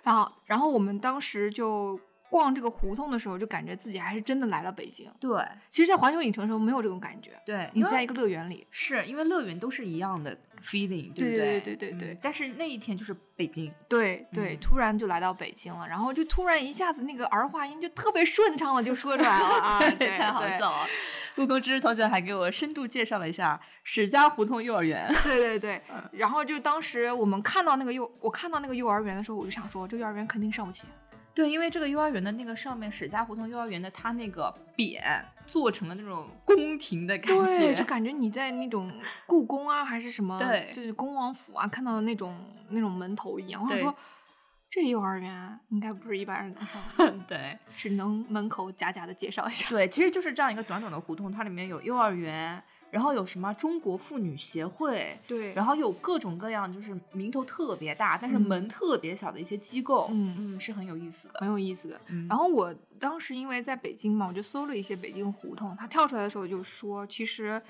[0.02, 1.98] 然后，然后我们当时就
[2.30, 5.10] 逛这个胡同的时候，就感觉自己还是真的来了北京。
[5.18, 8.66] 对其实，在环球影城的时候没有这种感觉，对，你在一个乐园里。
[8.70, 19.90] 是因为乐园都是一样的 feeling，对不对对对对对嗯但是那一天就是北京，对对，嗯突然就来到北京了，然后就突然一下子那个儿化音就特别顺畅的就说出来了 啊！
[19.98, 20.86] 对，太好笑了。
[21.38, 25.06] 悟空之之同学还给我深度介绍了一下史家胡同幼儿园。
[25.22, 30.86] 对对对， 然后就当时我们看到那个幼，我看到那个幼儿园的时候，我就想说，这幼儿园肯定上不起。
[31.38, 35.00] 对，因为这个幼儿园的那个上面史家胡同幼儿园的它那个匾
[35.46, 38.92] 做成了那种宫廷的感觉对，觉，就感觉你在那种
[39.24, 42.36] 故宫啊，还是什么，对就是恭王府啊，看到的那种
[42.70, 43.62] 那种门头一样。
[43.62, 43.94] 我想说，
[44.68, 49.68] 这幼儿园应该不是一般人能上的， 对只能门口假假的介绍一下。
[49.68, 55.18] 对，其实就是这样一个短短的胡同，它里面有幼儿园，然后有什么中国妇女协会。
[55.26, 61.40] 对然后有各种各样，就是名头特别大，但是嗯门特别小的一些机构，嗯嗯，是很有意思的。
[61.40, 62.00] 很有意思的。
[62.08, 67.60] 嗯然后我当时因为在北京嘛，我就搜了一些北京胡同，它跳出来的时候就说，其实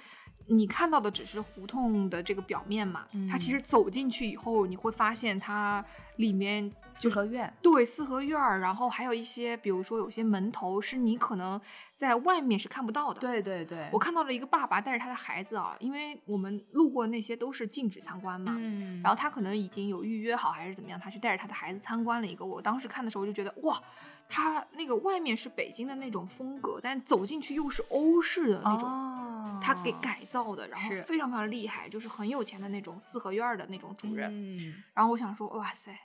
[0.46, 5.84] 你看到的只是胡同的这个表面嘛，它其嗯实走进去以后，你会发现它
[6.16, 11.60] 里面四合院，对四合院儿，然后还有一些，比如说有些门头是你可能
[11.96, 13.20] 在外面是看不到的。
[13.20, 22.44] 对对对，我看到了一个爸爸带着他的孩子啊，因为我们路过那些都是禁止参观嘛，嗯，然后他可能已经有预约好还是怎么样，他去带着他的孩子参观了一个。
[22.44, 23.80] 我当时看的时候就觉得哇，
[24.28, 34.30] 他那个外面是北京的那种风格，但走进去又是欧式的那种，哦，他给改造的，然后是非常非常厉害，就是很有钱的那种四合院儿的那种主人。
[34.30, 35.98] 嗯然后我想说，哇塞，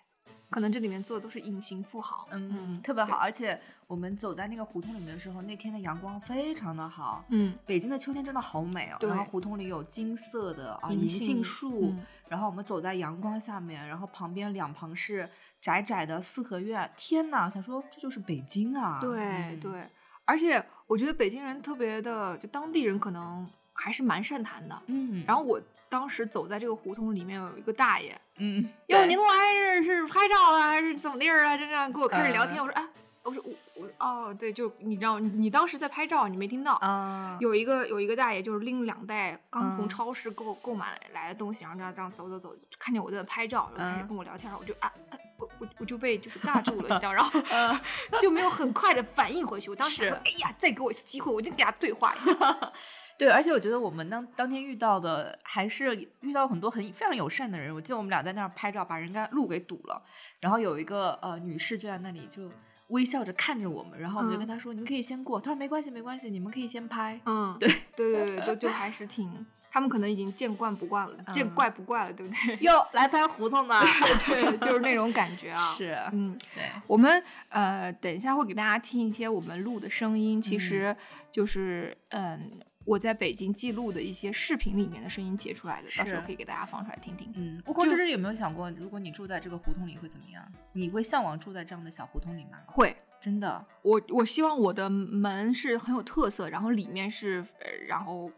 [0.49, 3.17] 可能这里面做的都是隐形富豪，嗯，特别好。
[3.17, 7.25] 而且我们走在那个胡同里面的时候，那天的阳光非常的好。
[7.29, 15.29] 嗯，北京的秋天真的好美哦，对然后胡同里有金色的啊银银杏杏树，嗯然后我们走在阳光下面，然后旁边两旁是
[15.63, 16.91] 窄窄的四合院。
[16.97, 18.99] 天呐，想说这就是北京啊！
[18.99, 19.89] 对嗯，对，
[20.25, 24.77] 而且我觉得北京人特别的，就当地人可能还是蛮善谈的。
[24.87, 31.55] 嗯然后我当时走在这个胡同里面，有一个大爷，嗯，哟，对您来是是拍照啊，还是怎么地儿啊？
[31.55, 32.89] 这样跟我开始聊天，嗯我说啊，
[33.23, 36.73] 我说我我哦，对，就你知道，你当时在拍照，你没听到。
[36.81, 45.17] 啊，有一个有一个大爷，就是拎两袋刚从嗯超市购购买来的东西，然后这样这样走走走，看见我在那拍照，然后开始嗯跟我聊天，我就啊啊，
[45.59, 47.79] 我我我就被就是尬住了， 你知道，然后嗯
[48.19, 49.69] 就没有很快的反应回去。
[49.69, 52.33] 我当时想说，是哎呀，再给我一次机会，我就给他对话一下。
[53.17, 57.73] 对，而且我觉得我们当当天遇到的还是遇到很多很非常友善的人。
[57.73, 60.01] 我记得我们俩在那儿拍照，把人家路给堵了，
[60.41, 62.51] 然后有一个呃女士就在那里就
[62.87, 67.19] 微笑着看着我们，然后我们就跟嗯她说：“您可以先过。”她说：“没关系，没关系，你们可以先拍。
[67.25, 72.57] 嗯，对对对对，就就还是挺，他们可能已经见惯不惯了，见嗯怪不怪了，对不对？
[72.61, 73.75] 哟，来拍胡同的，
[74.27, 75.73] 对，就是那种感觉啊。
[75.75, 80.95] 是，嗯，对，我们呃，等一下会给大家听一些我们录的声音，其实
[81.31, 82.59] 就是嗯。
[82.85, 87.31] 我在北京记录的一些视频里面的声音截出来的，到时候可以给大家放出来听听。
[87.33, 90.43] 嗯，不过就之之有没有想过，如果你住在这个胡同里会怎么样？
[90.73, 92.57] 你会向往住在这样的小胡同里吗？
[92.65, 98.29] 会，真的，我我希望我的门是很有特色，然后里面是呃，然后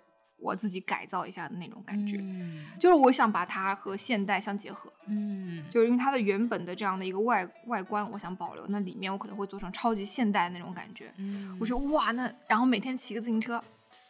[0.46, 2.18] 我自己改造一下的那种感觉。
[2.20, 11.12] 嗯就是我想把它和现代相结合，嗯，就是因为它的原本的这样的一个外外观，我想保留，那里面我可能会做成超级现代那种感觉。
[11.18, 13.64] 嗯我说哇，那然后每天骑个自行车，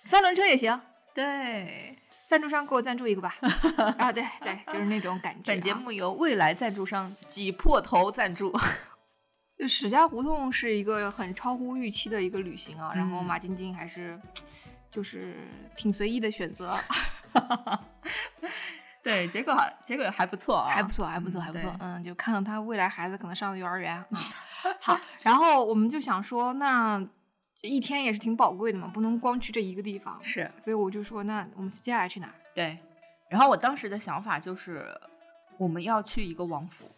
[0.04, 0.80] 三轮车也行，
[1.13, 1.98] 对。
[2.28, 3.36] 赞助商给我赞助一个吧。
[4.00, 5.43] 啊，对对，就是那种感觉、啊。
[5.45, 8.52] 本节目由未来赞助商挤破头赞助。
[9.60, 14.19] 就 史家胡同是一个很超乎预期的一个旅行啊，然后嗯马晶晶还是
[14.95, 15.36] 就是
[15.75, 16.73] 挺随意的选择，
[19.03, 19.53] 对，结果
[19.86, 21.75] 结果还不错啊，还不错，还不错，嗯还不错。
[21.79, 24.01] 嗯，就看到他未来孩子可能上的幼儿园。
[24.10, 24.17] 嗯
[24.79, 27.05] 好，然后我们就想说，那
[27.62, 30.17] 一天也是挺宝贵的嘛，不能光去这一个地方。
[30.23, 32.34] 是所以我就说，那我们接下来去哪儿？
[32.55, 32.79] 对。
[33.29, 34.88] 然后我当时的想法就是，
[35.58, 36.89] 我们要去一个王府，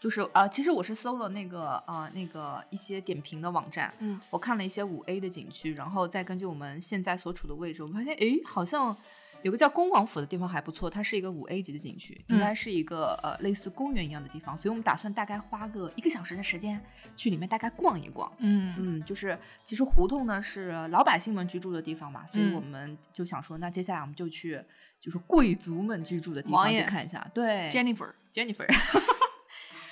[0.00, 8.96] 就是呃，其实我是搜了那个呃那个一些点评的网站，嗯我看了一些五 A 的景区，然后再根据我们现在所处的位置，我们发现诶，好像
[9.42, 16.80] 有个叫恭王府的地方还不错，它是一个五 A 级的景区，应嗯该是一个呃类似公园一样的地方，所以我们打算大概花个一个小时的时间
[17.16, 18.32] 去里面大概逛一逛。
[18.38, 24.60] 嗯嗯，就是其实胡同呢是老百姓们居住的地方嘛，所以嗯我们就想说，那接下来我们就去
[25.00, 27.28] 就是贵族们居住的地方去看一下。
[27.34, 28.66] 对，Jennifer，Jennifer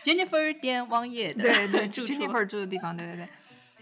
[0.06, 3.28] Jennifer 点王爷的对对 住，Jennifer 住的地方，对对对。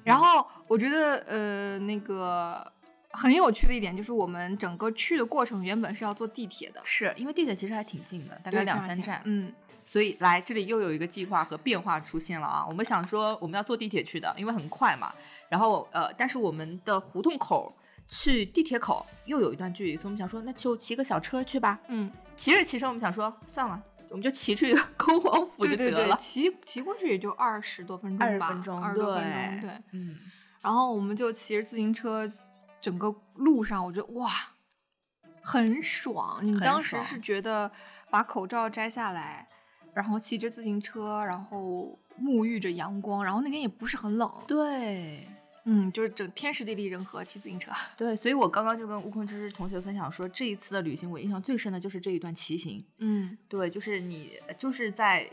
[0.02, 2.72] 然后我觉得呃那个
[3.10, 9.20] 很有趣的一点就是，我们整个去的过程原本是要坐地铁的，是因为地铁其实还挺近的，大概两三站。
[9.24, 9.52] 嗯，
[9.84, 12.64] 所以来这里又有一个计划和变化出现了啊！
[12.66, 15.12] 我们想说我们要坐地铁去的，因为很快嘛。
[15.50, 17.74] 然后呃，但是我们的胡同口
[18.08, 21.78] 去地铁口又有一段距离，所以我们想说那就骑个小车去吧。
[21.88, 23.80] 嗯，骑着骑着，我们想说算了，
[24.14, 26.16] 我们就骑去 恭王府就对对对，得了。
[26.16, 29.70] 骑骑过去也就二十多分钟吧，20分钟二十多分钟，对。
[29.90, 30.16] 嗯，
[30.61, 32.31] 然后我们就骑着自行车，
[32.81, 34.31] 整个路上我觉得哇，
[35.42, 36.38] 很爽。
[36.42, 37.68] 你当时是觉得
[38.09, 39.48] 把口罩摘下来，
[39.92, 45.27] 然后骑着自行车，然后沐浴着阳光，然后那天也不是很冷，对
[45.64, 47.72] 嗯，就是整天时地利人和骑自行车。
[47.96, 52.85] 对，所以我刚刚就跟悟空之之同学分享说，这一次的旅行我印象最深的就是这一段骑行。
[52.98, 55.31] 嗯对，就是你就是在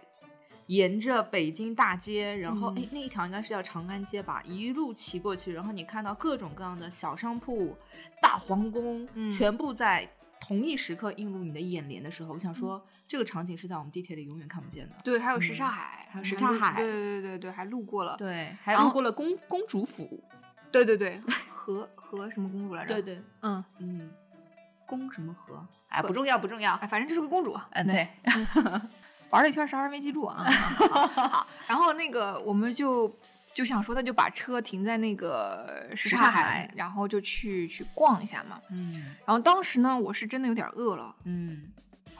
[0.68, 7.76] 沿着北京大街，然后哎、嗯那一条应该是叫长安街吧，一路骑过去，然后你看到各种各样的小商铺、
[8.22, 10.08] 大皇宫，嗯全部在
[10.42, 14.96] 同一时刻映入你的眼帘的时候，我想说、这个场景是在我们地铁里永远看不见的。
[15.04, 18.18] 对，还有嗯什刹海，还有什刹海对对对对，还路过了。
[18.18, 20.22] 对，还路过了公公主府。
[20.72, 22.96] 对对对，和和什么公主来着？
[22.96, 24.12] 对，对，嗯，嗯，
[24.88, 25.64] 公什么和？
[25.90, 26.74] 哎，不重要，不重要。
[26.76, 27.56] 哎，反正就是个公主。
[27.72, 28.08] 嗯，对，
[29.30, 30.44] 玩了一圈，啥也没记住啊。
[30.90, 33.08] 好好，然后那个我们就
[33.54, 38.62] 就想说，他就把车停在那个什什刹海海，然后就去去逛一下嘛。
[38.70, 41.72] 嗯然后当时呢，我是真的有点饿了，嗯，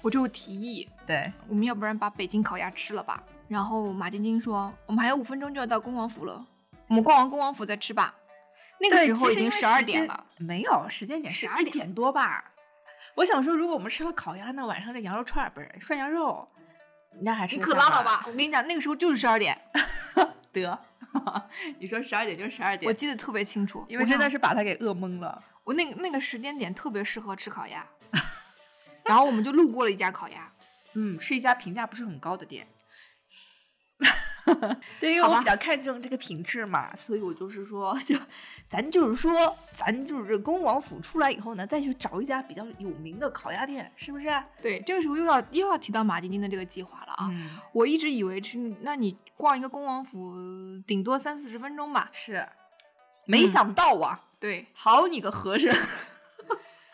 [0.02, 3.24] 我就提议，对，我们要不然把北京烤鸭吃了吧？
[3.48, 6.46] 然后马晶晶说，我们还有五分钟就要到恭王府了，
[6.88, 8.16] 我们逛完恭王府再吃吧。
[8.80, 12.52] 那个时候已经十二点了，，没有时间点是12一点多吧。
[13.16, 16.48] 我想说，如果我们吃了烤鸭，那晚上这羊肉串儿不是涮羊肉，
[17.22, 18.24] 那还是你可拉倒吧！
[18.26, 19.56] 我跟你讲，那个时候就是十二点，
[20.52, 20.80] 得，
[21.80, 25.44] 你说十二点就十二点，我记得特别清楚，因为真的是把他给饿懵了。
[25.64, 27.86] 我那个那个时间点特别适合吃烤鸭，
[29.06, 30.52] 然后我们就路过了一家烤鸭，
[30.94, 32.68] 嗯，是一家评价不是很高的店。
[35.00, 38.16] 对，因为我比较看重这个品质嘛，所以我就是说，就
[38.70, 44.28] 咱就是说，咱就是恭王府出来以后呢，再去找一家比较有名的烤鸭店，是不是？
[44.62, 47.28] 对，这个时候又要又要提到马丁丁的这个计划了啊！
[47.32, 50.36] 嗯，我一直以为去，那你逛一个恭王府
[50.86, 52.10] 顶多三四十分钟吧？
[52.14, 52.48] 是，
[53.26, 55.74] 没想到啊，对，好你个和尚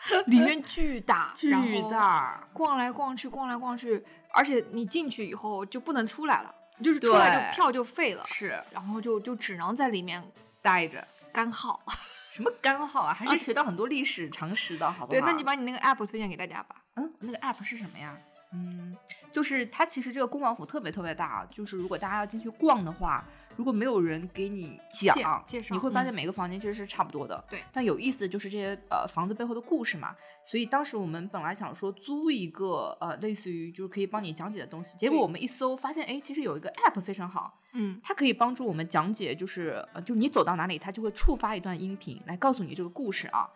[0.26, 1.52] 里面巨大，巨
[1.90, 10.22] 大，逛来逛去，逛来逛去，而且你进去以后就不能出来了，就是出来就票就废了，是然后就就只能在里面
[10.62, 11.06] 待着。
[11.32, 11.80] 干耗。
[12.32, 13.12] 什么干耗啊？
[13.12, 15.08] 还是学到很多历史常识的，好不好？
[15.10, 16.76] 对，那你把你那个 app 推荐给大家吧。
[16.94, 18.16] 嗯，那个 app 是什么呀？
[18.52, 18.96] 嗯，
[19.30, 23.24] 就是它其实这个恭王府特别特别大，啊就是如果大家要进去逛的话，
[23.56, 27.44] 如果没有人给你讲介绍你会发现嗯每个房间其实是差不多的。
[27.50, 30.14] 对但有意思的就是这些呃房子背后的故事嘛。
[30.44, 43.46] 所以当时我们本来想说租一个呃类似于就是可以帮你讲解的东西，结果我们一搜发现，哎，其实有一个 app 非常好，嗯，它可以帮助我们讲解，就是呃，就你走到哪里，它就会触发一段音频来告诉你这个故事啊。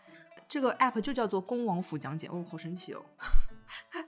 [0.46, 3.02] 这个 app 就叫做恭王府讲解，哦，好神奇哦。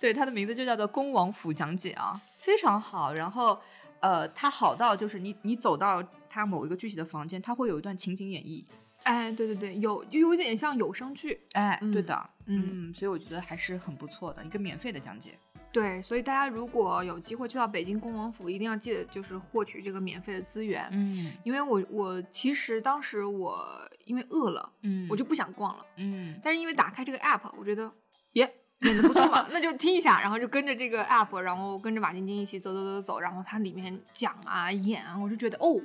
[0.00, 3.12] 对，它的名字就叫做恭王府讲解啊，非常好。
[3.12, 3.58] 然后，
[4.00, 8.64] 呃，它好到就是你你走到它某一个具体的房间，它会有一段情景演绎。
[9.04, 11.40] 哎，对对对，有就有点像有声剧。
[11.52, 15.38] 哎，嗯对的，嗯嗯，所以我觉得还是很不错的一个免费的讲解。
[15.70, 20.88] 对，所以大家如果有机会去到北京恭王府，一定要记得就是获取这个免费的资源。
[20.90, 23.62] 嗯因为我我其实当时我
[24.06, 27.92] 因为饿了，嗯我就不想逛了，嗯但是因为打开这个 app，我觉得
[28.32, 35.80] 别演的不错嘛，那就听一下，然后就跟着这个 app，然后跟着马晶晶一起走走走走，然后它里面讲啊演啊，我就觉得哦，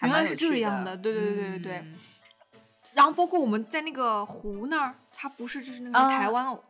[0.00, 1.72] 原来是这样的，对对对对对。
[1.78, 1.94] 嗯
[2.94, 6.62] 然后包括我们在那个湖那儿，它不是就是那个啊台湾哦，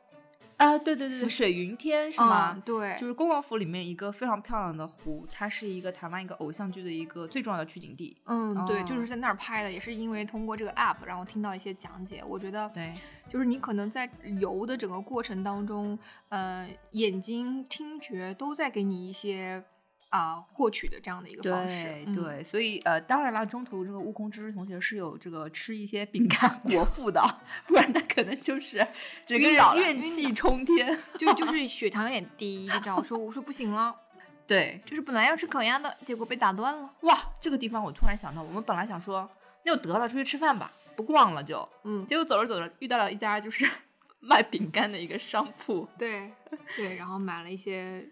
[0.57, 2.53] 啊，对对对水云天是吗？
[2.55, 8.17] 嗯对，就是恭王府里面一个非常漂亮的湖，它是一个台湾一个偶像剧的一个最重要的取景地。
[8.27, 12.93] 嗯，对，就哦是在那儿拍的，也是因为通过这个 app，然后听到一些讲解，我觉得对，
[13.29, 14.09] 就是你可能在
[14.41, 19.63] 游的整个过程当中，呃，眼睛、听觉都在给你一些
[20.11, 21.87] 啊、获取的这样的一个方式。
[22.07, 27.21] 嗯对对，所以呃，当然了，中途这个悟空之之同学是有这个吃一些饼干 果腹的，
[27.67, 28.87] 不然他可能就是
[29.27, 30.97] 整个怨气冲天。
[31.19, 33.95] 就就是血糖有点低，就这样我说我说不行了，
[34.47, 36.91] 对，就是本来要吃烤鸭的，结果被打断了。
[37.01, 39.29] 哇，这个地方我突然想到，我们本来想说，
[39.65, 41.69] 那就得了，出去吃饭吧，不逛了就。
[41.83, 43.69] 嗯，结果走着走着遇到了一家就是
[44.21, 45.89] 卖饼干的一个商铺。
[45.99, 46.31] 对
[46.77, 48.07] 对，然后买了一些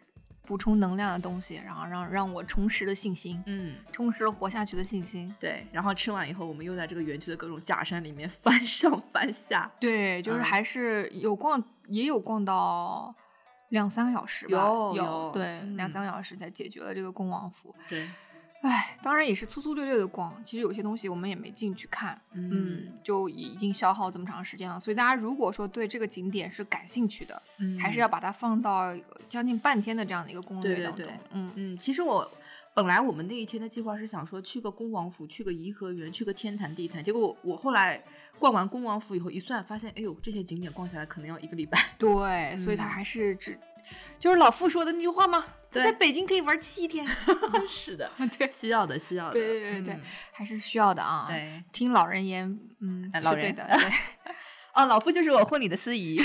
[0.45, 5.35] 补充能量的东西，然后让让我重拾了信心，嗯，重拾了活下去的信心。
[5.39, 5.67] 对。
[5.73, 9.71] 然后吃完以后，我们又在这个园区的各种假山里面 翻上翻下。
[9.81, 13.15] 对，就是嗯还是有逛，也有逛到
[13.69, 17.75] 两三个小时吧，有有有对，两嗯三个小时才解决了这个恭王府。
[17.89, 18.07] 对，
[18.63, 24.79] 唉，当然也是粗粗略略的逛，其实有些东西我们也没进去看，嗯，就已经消耗这么长时间了。
[24.79, 28.97] 所以大家如果说对这个景点是感兴趣的，嗯还是要把它放到
[29.29, 31.05] 将近半天的这样的一个攻略当中。
[31.05, 32.31] 对嗯，嗯，其实我
[32.73, 37.03] 本来我们那一天的计划是想说去个恭王府，去个颐和园，去个天坛地坛。
[37.03, 38.01] 结果我我后来
[38.39, 41.91] 逛完恭王府以后一算，发现哎呦，这些景点逛下来可能要一个礼拜。
[41.99, 43.59] 对，所以它嗯还是只，
[44.19, 47.07] 就是老傅说的那句话吗，他在北京可以玩七天，
[47.69, 49.33] 是的， 对，需要的，需要的。
[49.33, 51.27] 对对对对嗯还是需要的啊。
[51.29, 51.63] 对。
[51.73, 53.93] 听老人言，嗯，哎老人对的，对。
[54.75, 56.23] 哦，老傅就是我婚礼的司仪。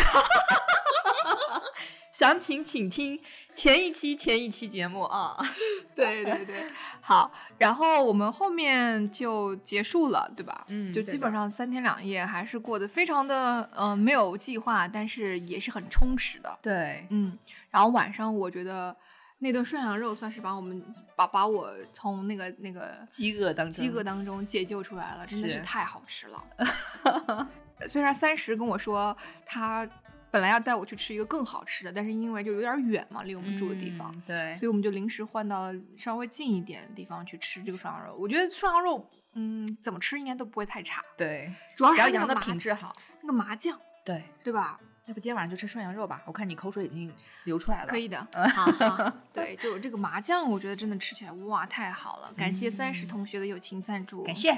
[2.13, 3.21] 详情请听
[3.57, 5.35] 前一期前一期节目啊。
[5.95, 6.67] 对对对，
[7.01, 10.63] 好，然后我们后面就结束了，对吧？
[10.67, 17.35] 嗯就基本上三天两夜，还是过得非常的，嗯、没有计划，但是也是很充实的，对，嗯。
[17.71, 18.95] 然后晚上我觉得
[19.39, 20.83] 那顿涮羊肉算是把我们
[21.15, 27.49] 把把我从那个那个饥饿当中，饥饿当中解救出来了，真的是是太好吃了。
[27.89, 29.15] 虽然三十跟我说
[29.45, 29.87] 他
[30.29, 38.15] 本来要带我去吃一个更好吃的，但是因为就有点远嘛，离我们住的地方，嗯对所以我们就临时换到稍微近一点的地方去吃这个涮羊肉。
[38.17, 42.95] 我觉得涮羊肉，嗯，怎么吃应该都不会太差，对，主要只要羊的品质好。
[43.21, 44.79] 那个麻酱，对，对吧？
[45.05, 46.21] 要不今天晚上就吃涮羊肉吧？
[46.25, 47.09] 我看你口水已经
[47.45, 47.87] 流出来了。
[47.87, 54.57] 可以的，好好 对，就这个麻酱，我觉得真的吃起来哇太好了，感谢三十嗯同学的友情赞助，感谢。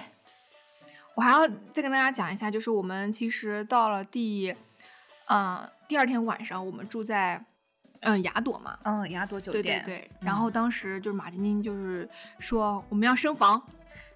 [1.16, 4.56] 我还要再跟大家讲一下，就是我们其实到了第，
[5.30, 7.40] 呃，第二天晚上，我们住在，
[8.02, 9.82] 嗯、雅朵嘛，嗯，雅朵酒对店。
[9.86, 10.12] 对对。
[10.22, 12.10] 然后当时就是马晶晶就是
[12.40, 13.62] 说我们要升房，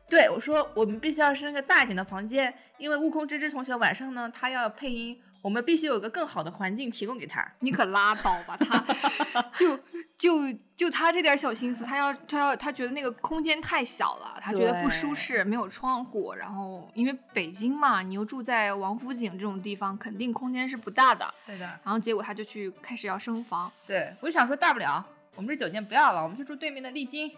[0.09, 7.45] 对，我说我们必须要升个大一点的房间，因为悟空芝芝同学晚上呢，他要配音我们必须有个更好的环境提供给他。
[7.59, 9.77] 你可拉倒吧，他 就
[10.17, 16.33] 就就他这点小心思，他要他要他觉得那个空间太小了，他觉得不舒适，没有窗户。
[16.33, 21.31] 然后因为北京嘛，你又住在王府井这种地方，肯定空间是不大的。
[21.45, 21.65] 对的。
[21.83, 23.69] 然后结果他就去开始要升房。
[23.85, 27.29] 对，我就想说大不了我们这酒店不要了，我们去住对面的丽晶。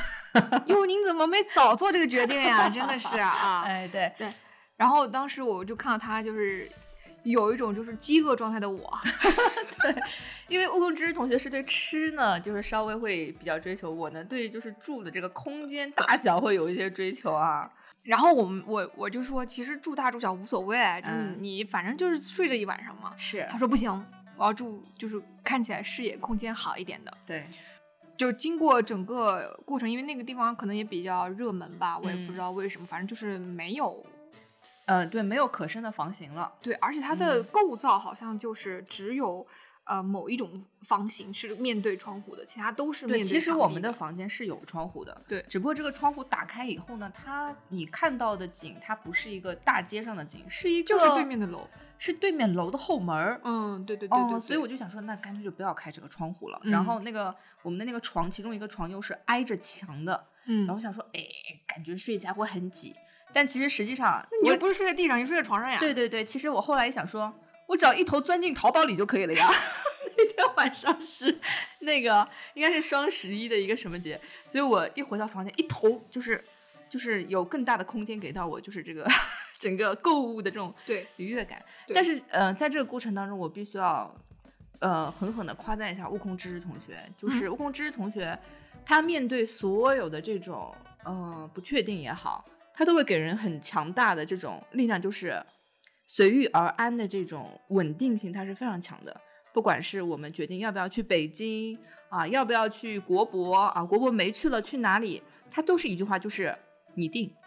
[0.64, 2.70] 哟，您怎么没早做这个决定呀？
[2.70, 3.62] 真的是啊！
[3.68, 4.32] 哎，对对。
[4.76, 6.70] 然后当时我就看到他就是。
[7.24, 8.98] 有一种就是饥饿状态的我，
[9.80, 9.94] 对，
[10.48, 17.68] 因为悟空之同学是对吃呢，就是稍微会比较追求，我呢对就是住的这个空间大小会有一些追求啊。
[18.02, 23.14] 然后我们我我就说，其实住大住小无所谓，就是你反正就是睡这一晚上嘛。
[23.16, 23.90] 是，他说不行，
[24.36, 27.16] 我要住就是看起来视野空间好一点的。
[27.24, 27.42] 对，
[28.18, 34.04] 就经过整个过程，因为那个地方可能也比较热门吧，我也不知道为什么，反正就是没有。
[34.86, 36.52] 嗯，对，没有可升的房型了。
[36.60, 39.46] 对，而且它的构造好像就是只有
[39.84, 43.22] 呃某一种房型是面对窗户的，其他都是面对。
[43.22, 51.68] 其实我们的房间是有窗户的，对，只不过这个窗户打开以后呢，它你看到的景，它不是一个大街上的景，是一个就是对面的楼，
[51.98, 53.40] 是对面楼的后门儿。
[53.44, 54.38] 嗯，对对对对。
[54.38, 56.60] 所以我就想说，那干脆就不要开这个窗户了。
[56.64, 61.22] 然后那个我们的那个床，其中一个床又是挨着墙的，嗯，然后想说，哎，
[61.66, 62.94] 感觉睡起来会很挤。
[63.34, 65.78] 但其实实际上，你又不是睡在地上，你睡在床上呀？
[65.80, 67.30] 对对对，其实我后来也想说，
[67.66, 69.50] 我只要一头钻进淘宝里就可以了呀。
[70.16, 71.40] 那天晚上是
[71.80, 76.42] 那个应该是双十一的一个什么节，所以我一回到房间，一头就是
[76.88, 79.04] 就是有更大的空间给到我，就是这个
[79.58, 81.60] 整个购物的这种对愉悦感。
[81.92, 84.14] 但是呃，在这个过程当中，我必须要
[84.78, 88.38] 呃狠狠的夸赞一下悟空知识同学，就是悟空知识同学，
[88.86, 90.72] 他面对所有的这种
[91.04, 92.44] 嗯不确定也好。
[92.76, 95.40] 他都会给人很强大的这种力量，就是
[96.06, 99.20] 随遇而安的这种稳定性，它是非常强的。
[99.52, 106.52] 不管是我们决定要不要去北京啊，要不要去国博啊，国博没去了去哪里，他都是一句话，就是
[106.94, 107.32] 你定。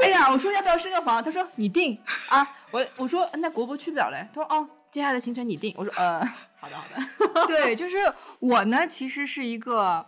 [0.00, 1.98] 哎呀，我说要不要升个房，他说你定
[2.28, 2.46] 啊。
[2.70, 5.74] 我我说那国博去不了嘞，他说哦，接下来的行程你定。
[5.78, 6.22] 我说呃，
[6.60, 7.00] 好的好的。
[7.46, 7.96] 对， 就是
[8.40, 10.06] 我呢，其实是一个。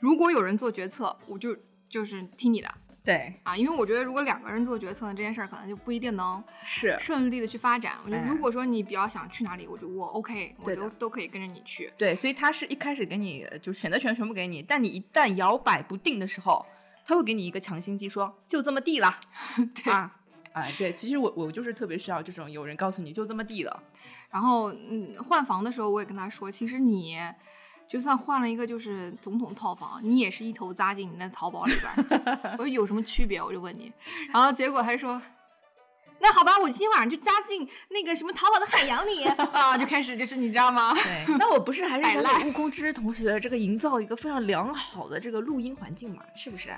[0.00, 1.56] 如果有人做决策，我就
[1.88, 2.68] 就是听你的，
[3.04, 7.96] 对啊，因为我觉得如果两个人做决策呢，这件事儿可能就不一定能是顺利的去发展。
[8.04, 11.92] 我觉得如果说你比较想去哪里，我就我 OK，我都都可以跟着你去。
[11.98, 16.64] 对，所以他是一开始给你就选择权全部给你，但你一旦摇摆不定的时候，
[17.04, 19.18] 他会给你一个强心剂，说就这么地了。
[19.82, 20.16] 对啊，
[20.52, 23.82] 哎，对，其实我我就是特别需要这种有人告诉你就这么地了。
[24.30, 27.18] 然后嗯，换房的时候我也跟他说，其实你。
[27.90, 32.22] 就算换了一个就是总统套房，你也是一头扎进你那淘宝里边。
[32.56, 33.42] 我说有什么区别？
[33.42, 33.92] 我就问你，
[34.32, 35.20] 然后结果还说，
[36.20, 40.94] 那好吧，我今天晚上就扎进那个什么淘宝的海洋里 啊，就开始就是你知道吗？
[40.94, 46.22] 对，那我不是还是想给悟空之同学这个营造一个非常良好的这个录音环境嘛？
[46.36, 46.72] 是不是？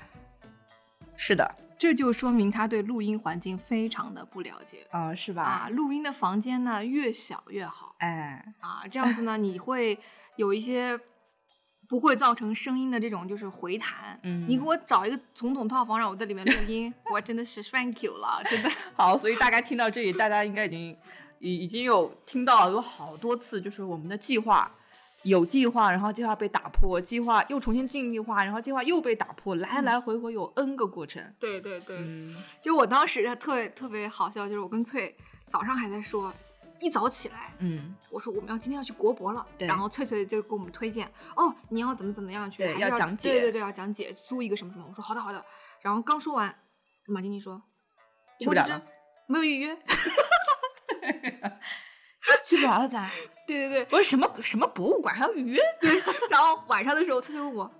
[1.15, 5.43] 是的，这就说明他对录音环境非常的不了解啊，是吧？
[5.43, 9.99] 啊，录音的房间呢越小越好，哎，啊，这样子呢你会。
[10.35, 10.99] 有一些
[11.87, 19.17] 不会造成声音的这种就是回弹，嗯，你给我找一个总统套房，让我在里面录音，我真的是 thank you 了，真的 好。
[19.17, 20.97] 所以大概听到这里，大家应该已经
[21.39, 24.71] 已已经有听到有好多次，就是我们的计划
[25.23, 31.23] 有计划，然后计划被打破，计划又重新进计划，然后计划又被打破，来来回回有 n 个过程。
[31.39, 31.99] 对对对，
[32.61, 35.15] 就我当时特别特别好笑，就是我跟翠
[35.49, 36.33] 早上还在说。
[36.79, 45.43] 一早起来，嗯，我说我们要今天要去国博了，然后翠翠就给我们推荐，哦，你要怎么怎么样去，要讲解，对对对，要讲解，租一个什么什么，我说好的好的，
[45.81, 46.53] 然后刚说完，
[47.07, 47.61] 马经理说
[48.39, 48.81] 去不了了，
[49.27, 49.77] 没有预约，
[52.43, 53.09] 去不了了咋？
[53.47, 55.61] 对对对，我说什么什么博物馆还要预约？
[56.29, 57.71] 然后晚上的时候，翠翠问我，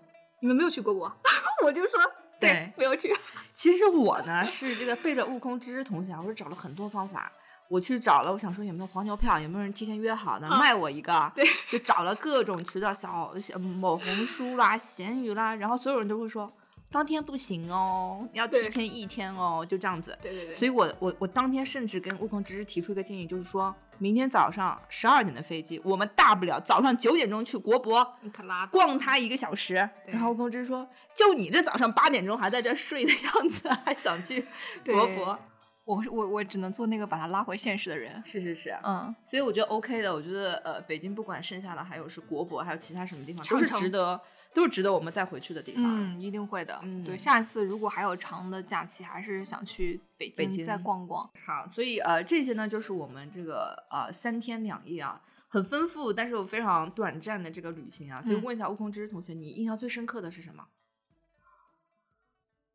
[0.42, 1.12] 你们没有去国博？
[1.64, 2.00] 我就说
[2.40, 3.16] 对，没有去。
[3.54, 7.32] 其实我呢是这个背着悟空知识同学，我是找了很多方法。
[7.70, 11.32] 我去找了，我想说有没有黄牛票，有没有人提前约好的卖我一个？
[11.34, 16.52] 对，就找了各种渠道，小小某红书啦、闲鱼啦，然后所有人都会说
[16.92, 20.16] 当天不行哦，要提前一天哦，就这样子。
[20.22, 20.56] 对对对。
[20.56, 29.90] 所以我我我当天甚至跟悟空只是提出一个建议，就是说明天早上十二点的飞机，我们大不了早上九点钟去国博，你可拉逛它一个小时。
[30.06, 34.46] 然后悟空只是说，就你这早上八点钟还在这睡的样子，还想去
[34.86, 35.40] 国博。
[35.86, 38.22] 我我我只能做那个把他拉回现实的人。
[38.26, 40.14] 是是是，嗯，所以我觉得 OK 的。
[40.14, 44.20] 我觉得呃，北京不管剩下的还有是国博，还有其他什么地方，都是值得
[44.54, 45.84] 都是值得我们再回去的地方。
[45.84, 46.80] 嗯，一定会的。
[46.84, 51.30] 嗯对，下一次如果还有长的假期，还是想去北北京京再逛逛。
[51.46, 58.22] 好，所以呃，这些呢就是我们这个呃三天两夜啊，很丰富，但是又非常短暂的这个旅行啊。
[58.22, 60.64] 所以嗯问一下悟空知识同学，你印象最深刻的是什么？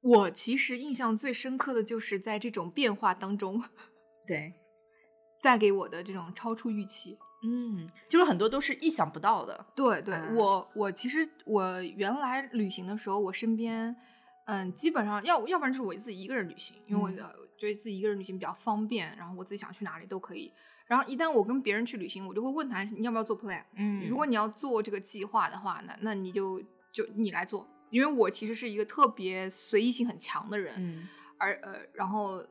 [0.09, 3.63] 我其实印象最深刻的就是在这种变化当中
[4.27, 4.53] 对，
[5.43, 7.19] 带给我的这种超出预期。
[7.45, 9.65] 嗯，就是很多都是意想不到的。
[9.77, 13.95] 对对，嗯我我其实我原来旅行的时候，我身边
[14.47, 17.09] 嗯基本上要要不然就是我自己一个人旅行，因为我
[17.57, 20.53] 觉得自己一个人旅行比较方便，然后我自己想去哪里都可以。
[20.89, 23.63] 然后一旦我跟别人去旅行，我就会问他你要不要做 plan。
[23.77, 31.09] 嗯如果你要做这个计划的话，那那你就就你来做，因为我其实是一个特别随意性很强的人，嗯
[31.39, 32.45] 而呃，然后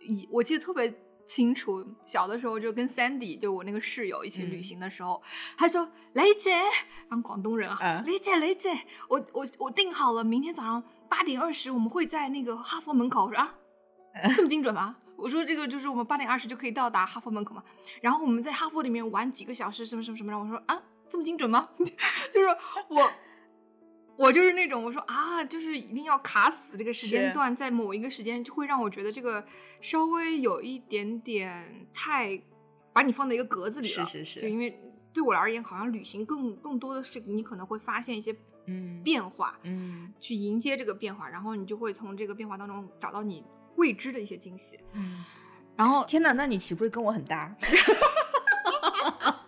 [0.00, 0.92] 以我记得特别
[1.24, 5.22] 清楚，小的时候就跟 Sandy 就我那个室友一起旅嗯行的时候，
[5.56, 6.50] 他说：“雷姐，
[7.08, 8.76] 当广东人啊，啊雷姐，雷姐，
[9.08, 13.54] 我我我定好了，明天早上八点二十我们会在那个哈佛门口。”我说啊，
[14.36, 14.96] 这么精准吗？
[15.16, 17.62] 我说这个就是我们八点二十就可以到达哈佛门口嘛，
[18.00, 21.68] 然后我们在哈佛里面玩几个小时，什么什么什么，然后我说啊，这么精准吗？
[21.78, 22.48] 就是
[22.88, 23.10] 我。
[24.16, 29.44] 我就是那种我说啊，就是一定要卡死这个时间段，在某一个时间就会让我觉得这个
[29.80, 32.40] 稍微有一点点太
[32.92, 34.04] 把你放在一个格子里了。
[34.06, 34.78] 是是是就因为
[35.12, 38.34] 对我而言，好像旅行更更多的是你可能会发现一些
[38.66, 43.42] 嗯变化，嗯去迎接这个变化，然后你就会从这个变化当中找到你
[43.76, 44.78] 未知的一些惊喜。
[44.92, 45.24] 嗯，
[45.76, 47.54] 然后天哪，那你岂不是跟我很搭？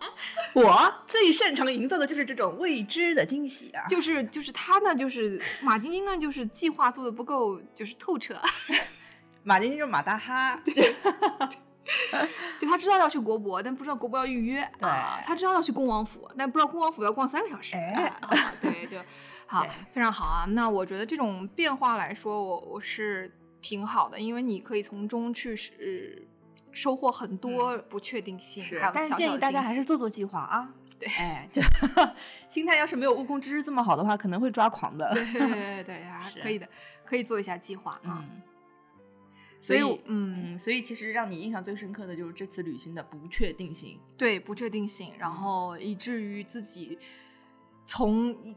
[0.55, 3.85] 我最擅长营造的就是这种未知的惊喜啊！
[3.87, 8.41] 就是就是他呢，就是马晶晶呢，就是计划做的不够就是透彻，
[9.43, 10.59] 马晶晶就是马大哈，
[12.59, 14.67] 就他知道要去国博，但不知道国博要预约。
[14.79, 17.75] 对啊他知道要去恭王府，但不知道恭王府要逛三个小时。
[17.75, 18.97] 哎啊 对，就
[19.45, 20.45] 好，非常好啊。
[20.49, 23.31] 那我觉得这种变化来说，我我是
[23.61, 26.25] 挺好的，因为你可以从中去是
[26.75, 30.71] 收获很多不确定性，还有但是建议大家还是做做计划啊。
[30.99, 31.61] 对哎， 就
[32.47, 35.11] 心态要是没有悟空之日这么好的话，可能会抓狂的。
[35.13, 36.67] 对对对 对，还是可以的，
[37.05, 38.23] 可以做一下计划啊。
[38.23, 38.41] 嗯，
[39.57, 43.99] 所以所以嗯，嗯，所以其实让你印象最深刻的就是这次旅行的不确定性。
[44.17, 46.97] 对不确定性，嗯然后以至于自己
[47.85, 48.55] 从，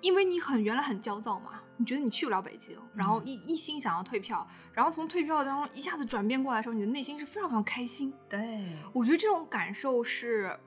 [0.00, 8.12] 因为你很原来很焦躁嘛，你觉得你去不了北京，然后嗯一一心想要退票，然后从退票当中一下子转变过来的时候，你的内心是非常非常开心。
[8.28, 10.58] 对，我觉得这种感受是，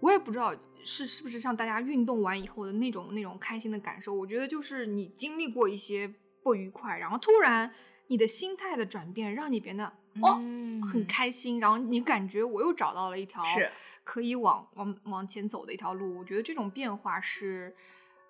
[0.00, 0.54] 我也不知道
[0.84, 4.12] 是是不是像大家运动完以后的那种那种开心的感受。
[4.14, 6.12] 我觉得就是你经历过一些
[6.42, 7.72] 不愉快，然后突然
[8.08, 9.86] 你的心态的转变，让你变得
[10.20, 10.38] 哦。
[10.40, 13.68] 嗯很开心，然后你感觉我又找到了一条是
[14.04, 16.18] 可以往往往前走的一条路。
[16.18, 17.74] 我觉得这种变化是，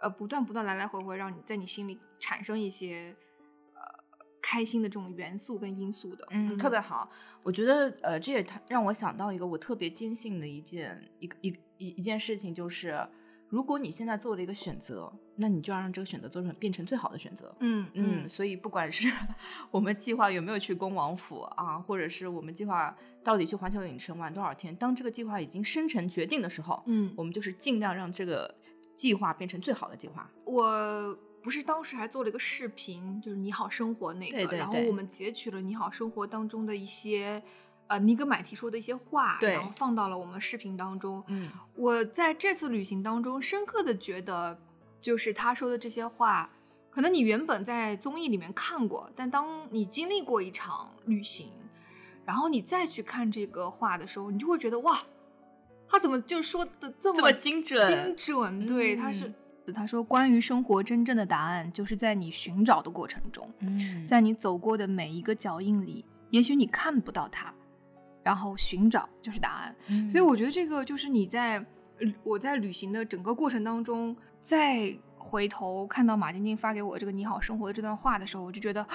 [0.01, 3.15] 呃，不断不断来来回回，让你在你心里产生一些
[3.75, 3.81] 呃
[4.43, 6.27] 开心的这种元素跟因素的。
[6.31, 7.11] 嗯，特别好。
[7.43, 13.07] 我觉得，呃，这也它让我想到一个我特别坚信的一件一个一一一件事情，就是
[13.49, 17.55] 如果你现在做了一个选择，那你就要让这个选择做成变成最好的选择。
[17.61, 19.09] 嗯嗯，所以不管是
[19.71, 28.53] 我们计划有没有去恭王府啊，或者是我们计划到底去环球影城玩多少天，当这个计划已经生成决定的时候，嗯，我们就是尽量让这个
[28.97, 30.29] 计划变成最好的计划。
[30.45, 37.41] 我不是当时还做了一个视频，就是你好生活那个，对对对然后我们截取了你好生活当中的一些。
[37.89, 41.23] 呃，尼格买提说的一些话，然后放到了我们视频当中。
[41.29, 44.59] 嗯我在这次旅行当中深刻的觉得，
[45.01, 46.51] 就是他说的这些话，
[46.91, 51.53] 可能你原本在综艺里面看过，但当你经历过一场旅行，
[52.25, 55.01] 然后你再去看这个话的时候，你就会觉得哇，
[55.89, 59.33] 他怎么就说的这么精准精准，对，他是
[59.67, 67.53] 嗯他说，关于生活真正的答案，就是在你寻找的过程中，嗯在你走过的每一个脚印里，也许你看不到它，
[68.23, 69.75] 然后寻找就是答案。
[69.89, 71.59] 嗯所以我觉得这个就是你在
[72.01, 78.87] 呃我在旅行的整个过程当中，再回头看到马晶晶发给我这个“你好生活”的这段话的时候，我就觉得。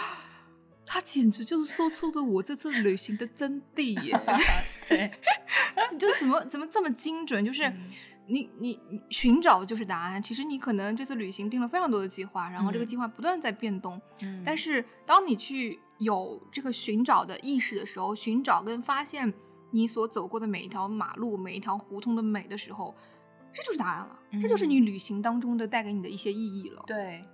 [0.83, 4.19] 他简直就是说出了我这次旅行的真谛耶！
[4.89, 5.09] 对，
[5.91, 7.43] 你就怎么怎么这么精准？
[7.43, 7.89] 就是嗯
[8.27, 10.21] 你你你寻找就是答案。
[10.21, 19.33] 其实你可能这次旅行定了非常多的计划，然后这个嗯计划不断在变动，嗯但是当你去有这个寻找的意识的时候，寻找跟发现
[19.71, 22.95] 你所走过的每一条马路、每一条胡同的美的时候，
[23.51, 24.19] 这就是答案了。
[24.41, 27.25] 这就是你旅行当中的带给你的一些意义了。，对，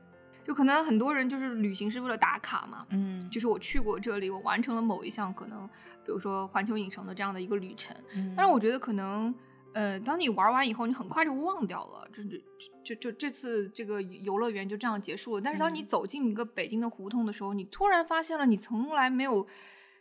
[0.47, 5.67] 就可能很多人就是旅行是为了打卡嘛，嗯就是我去过这里，我完成了某一项可能，
[6.05, 7.93] 比如说环球影城的这样的一个旅程。
[8.15, 9.35] 嗯但是我觉得可能，
[9.73, 12.37] 呃，当你玩完以后，你很快就忘掉了，就就
[12.85, 15.41] 就就这次这个游乐园就这样结束了。
[15.41, 19.45] 但是当你嗯走进一个北京的胡同的时候，你突然发现了你从来没有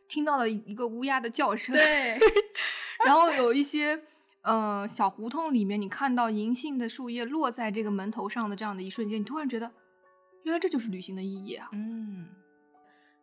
[0.07, 2.17] 听到的一个乌鸦的叫声，对，
[3.05, 4.01] 然后有一些
[4.43, 9.73] 呃小胡同里面，你看到银杏的树叶落在这个门头上的这样的一瞬间，你突然觉得，
[10.47, 11.69] 原来这就是旅行的意义啊！
[11.73, 12.29] 嗯，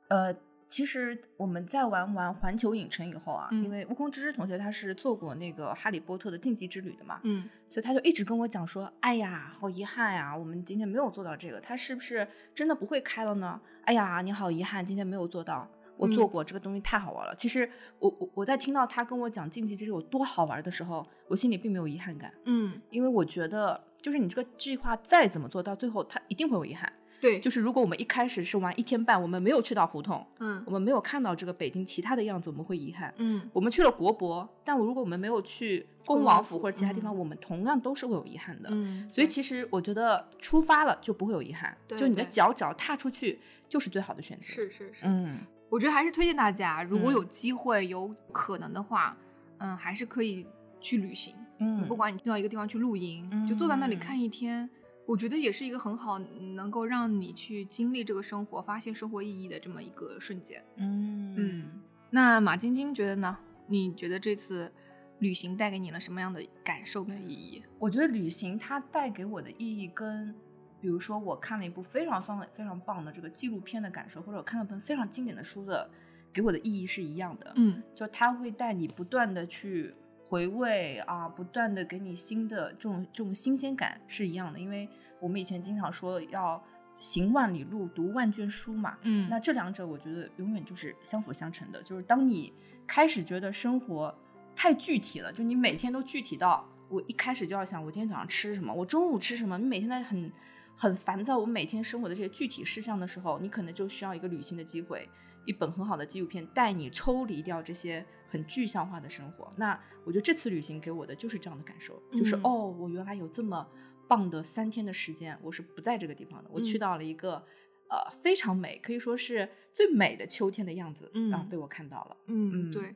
[0.09, 0.35] 呃，
[0.67, 13.61] 其实我们在玩完环球影城以后啊，嗯因为悟空之之同学他是做过那个哈利波特的禁忌之旅的嘛，嗯所以他就一直跟我讲说，哎呀，好遗憾呀，我们今天没有做到这个，他是不是真的不会开了呢？
[13.85, 15.65] 哎呀，你好遗憾，今天没有做到。
[15.95, 17.35] 我做嗯过、这个东西太好玩了。
[17.35, 17.69] 其实
[17.99, 26.91] 我我我在听到他跟我讲竞技之旅有多好玩的时候，我心里并没有遗憾感，嗯，因为我觉得就是你这个计划再怎么做到最后，它一定会有遗憾。
[27.23, 33.13] 对，就是如果我们一开始是玩一天半，我们没有去到胡同，嗯我们没有看到这个北京其他的样子，我们会遗憾。
[33.17, 38.67] 嗯我们去了国博，但我如果我们没有去恭恭王府或者其他地方，嗯我们同样都是会有遗憾的。
[38.73, 45.33] 嗯，所以其实我觉得出发了就不会有遗憾，对就你的脚只要踏出去就是最好的选择。，是是是，嗯，
[45.69, 49.15] 我觉得还是推荐大家，如果嗯有机会、有可能的话，
[49.59, 50.45] 嗯，还是可以
[50.81, 51.33] 去旅行。
[51.59, 54.69] 嗯不管你去到一个地方去露营，就坐在那里嗯看一天，
[55.05, 60.63] 我觉得也是一个很好能够让你去经历这个生活、发现生活意义的这么一个瞬间。
[60.77, 63.37] 嗯嗯那马晶晶觉得呢？
[63.67, 64.71] 你觉得这次
[65.19, 67.63] 旅行带给你了什么样的感受跟意义？
[67.79, 70.33] 我觉得旅行它带给我的意义跟，
[70.79, 75.89] 比如说我看了一部非常非常非常棒的这个纪录片的感受，或者我看了本非常经典的书的，
[76.31, 77.51] 给我的意义是一样的。
[77.55, 79.95] 嗯就它会带你不断的去
[80.33, 84.59] 回味啊，不断的给你新的这种这种新鲜感是一样的。
[84.59, 86.59] 因为我们以前经常说要
[86.95, 88.97] 行万里路，读万卷书嘛。
[89.03, 91.83] 嗯那这两者我觉得永远就是相辅相成的。
[91.83, 92.51] 就是当你
[92.87, 94.11] 开始觉得生活
[94.55, 100.33] 太具体了，就你每天都具体到我一开始就要想我今天早上吃什么，我中午吃什么，你每天在很
[100.75, 105.07] 很烦躁我每天生活的这些具体事项的时候，你可能就需要一个旅行的机会，
[105.45, 108.03] 一本很好的纪录片带你抽离掉这些
[108.33, 109.49] 很具象化的生活。
[109.57, 113.65] 那我觉得这次旅行给我的就是这样的感受，就是嗯哦，我原来有这么
[114.07, 117.45] 棒的三天的时间，我是不在这个地方的，我去嗯到了一个。
[117.89, 122.17] 呃，非常美，可以说是最美的秋天的样子，然后嗯被我看到了。
[122.25, 122.95] 嗯，嗯对。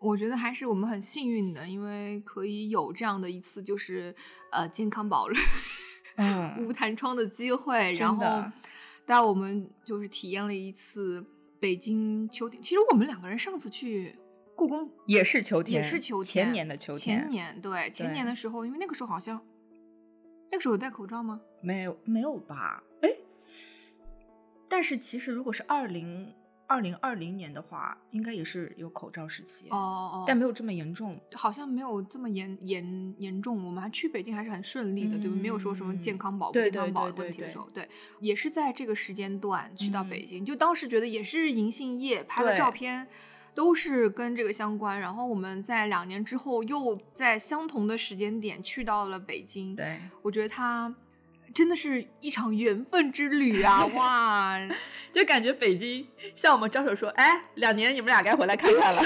[0.00, 4.12] 我觉得还是我们很幸运的，因为可以有这样的一次，就是
[4.50, 5.28] 呃健康宝
[6.16, 8.42] 嗯 无弹窗的机会，然后
[9.06, 11.24] 带我们就是体验了一次
[11.60, 12.60] 北京秋天。
[12.60, 14.12] 其实我们两个人上次去
[14.54, 19.40] 故宫也是秋天，也是秋天，前年的秋天，前年对前年的时候，因为那个时候好像
[20.50, 21.40] 那个时候有戴口罩吗？
[21.62, 22.82] 没有没有吧？
[23.00, 23.10] 哎，
[24.68, 26.34] 但是其实如果是二零
[26.66, 31.18] 二零二零年的话，应该也是有口罩时期，哦哦，但没有这么严重。
[31.34, 35.36] 好像没有这么严严严重，我们还去北京还是很顺利的，对吧？
[35.36, 37.88] 没有说什么健康宝不健康宝的问题的时候，对，
[38.20, 43.08] 也是在这个时间段去到嗯北京，就当时觉得也是银杏叶拍了照片。
[43.54, 49.76] 都是跟这个相关，然后我们在两年之后又在相同的时间点去到了北京。
[49.76, 50.94] 对，我觉得它
[51.52, 53.84] 真的是一场缘分之旅啊！
[53.94, 54.58] 哇，
[55.12, 59.02] 就感觉北京向我们招手说：“哎，两年你们俩该回来看看了。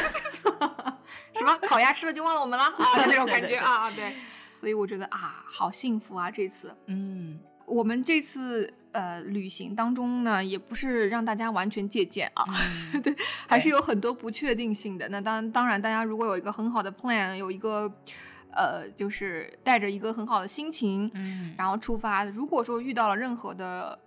[1.34, 3.04] 什么烤鸭吃了就忘了我们了 啊？
[3.06, 4.14] 那种感觉啊，对。
[4.60, 6.30] 所以我觉得啊，好幸福啊！
[6.30, 12.44] 这次”嗯，我们这次呃旅行当中呢，也不是让大家完全借鉴啊，
[12.94, 13.14] 嗯 对，
[13.46, 15.08] 还是有很多不确定性的。
[15.10, 17.92] 那当当然，大家如果有一个很好的 plan，有一个
[18.52, 22.24] 呃，就是带着一个很好的心情，嗯然后出发。
[22.24, 23.98] 如果说遇到了任何的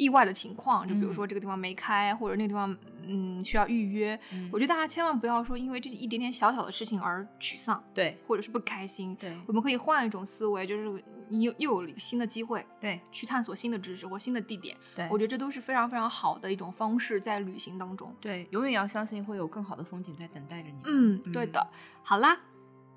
[0.00, 2.74] 意外的情况，就比如嗯说这个地方没开，或者那个地方
[3.06, 9.14] 嗯需要预约，嗯我觉得大家千万不要说因为这一点点小小的事情而沮丧，对或者是不开心。
[9.16, 14.74] 对我们可以换一种思维，就是你又又有了新的机会，对去探索新的知识或新的地点。
[14.96, 18.14] 对，我觉得这都是非常非常好的一种方式，在旅行当中。
[18.20, 20.80] 对，永远要相信会有更好的风景在等待着你。
[20.86, 21.64] 嗯，对的。
[22.02, 22.40] 好啦，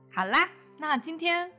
[0.10, 1.52] 好啦，那今天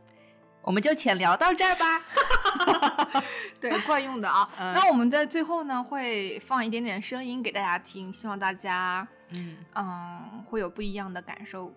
[0.65, 2.03] 我们就浅聊到这儿吧。
[3.61, 11.73] 对惯用的啊， 嗯那我们在最后呢会放一点点声音给大家听，希望大家嗯，嗯会有不一样的感受。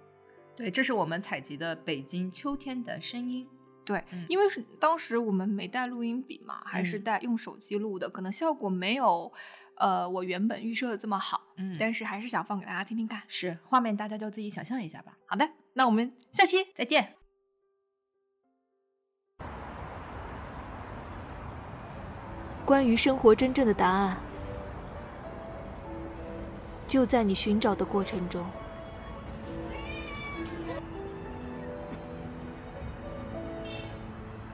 [0.56, 3.48] 对，这是我们采集的北京秋天的声音。
[3.86, 9.32] 对，嗯因为是当时我们没带录音笔嘛，还是嗯带用手机录的，可能效果没有
[9.76, 13.22] 呃我原本预设的这么好，嗯但是还是想放给大家听听看。
[13.28, 15.18] 是画面，大家就自己想象一下吧。
[15.26, 17.16] 好的，那我们下期再见。
[22.68, 24.18] 关于生活真正的答案，
[26.86, 28.45] 就在你寻找的过程中。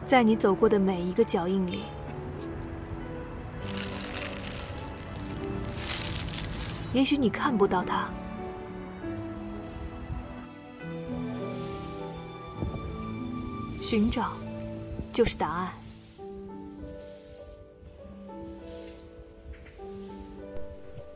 [0.06, 1.86] 在你走过的每一个脚印里。
[6.94, 8.08] 也许你看不到它，
[13.82, 14.34] 寻找
[15.12, 15.83] 就是答案。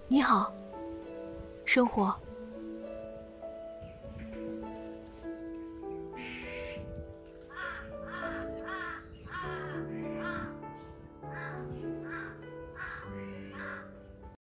[0.10, 0.54] 你好，
[1.66, 2.16] 生活。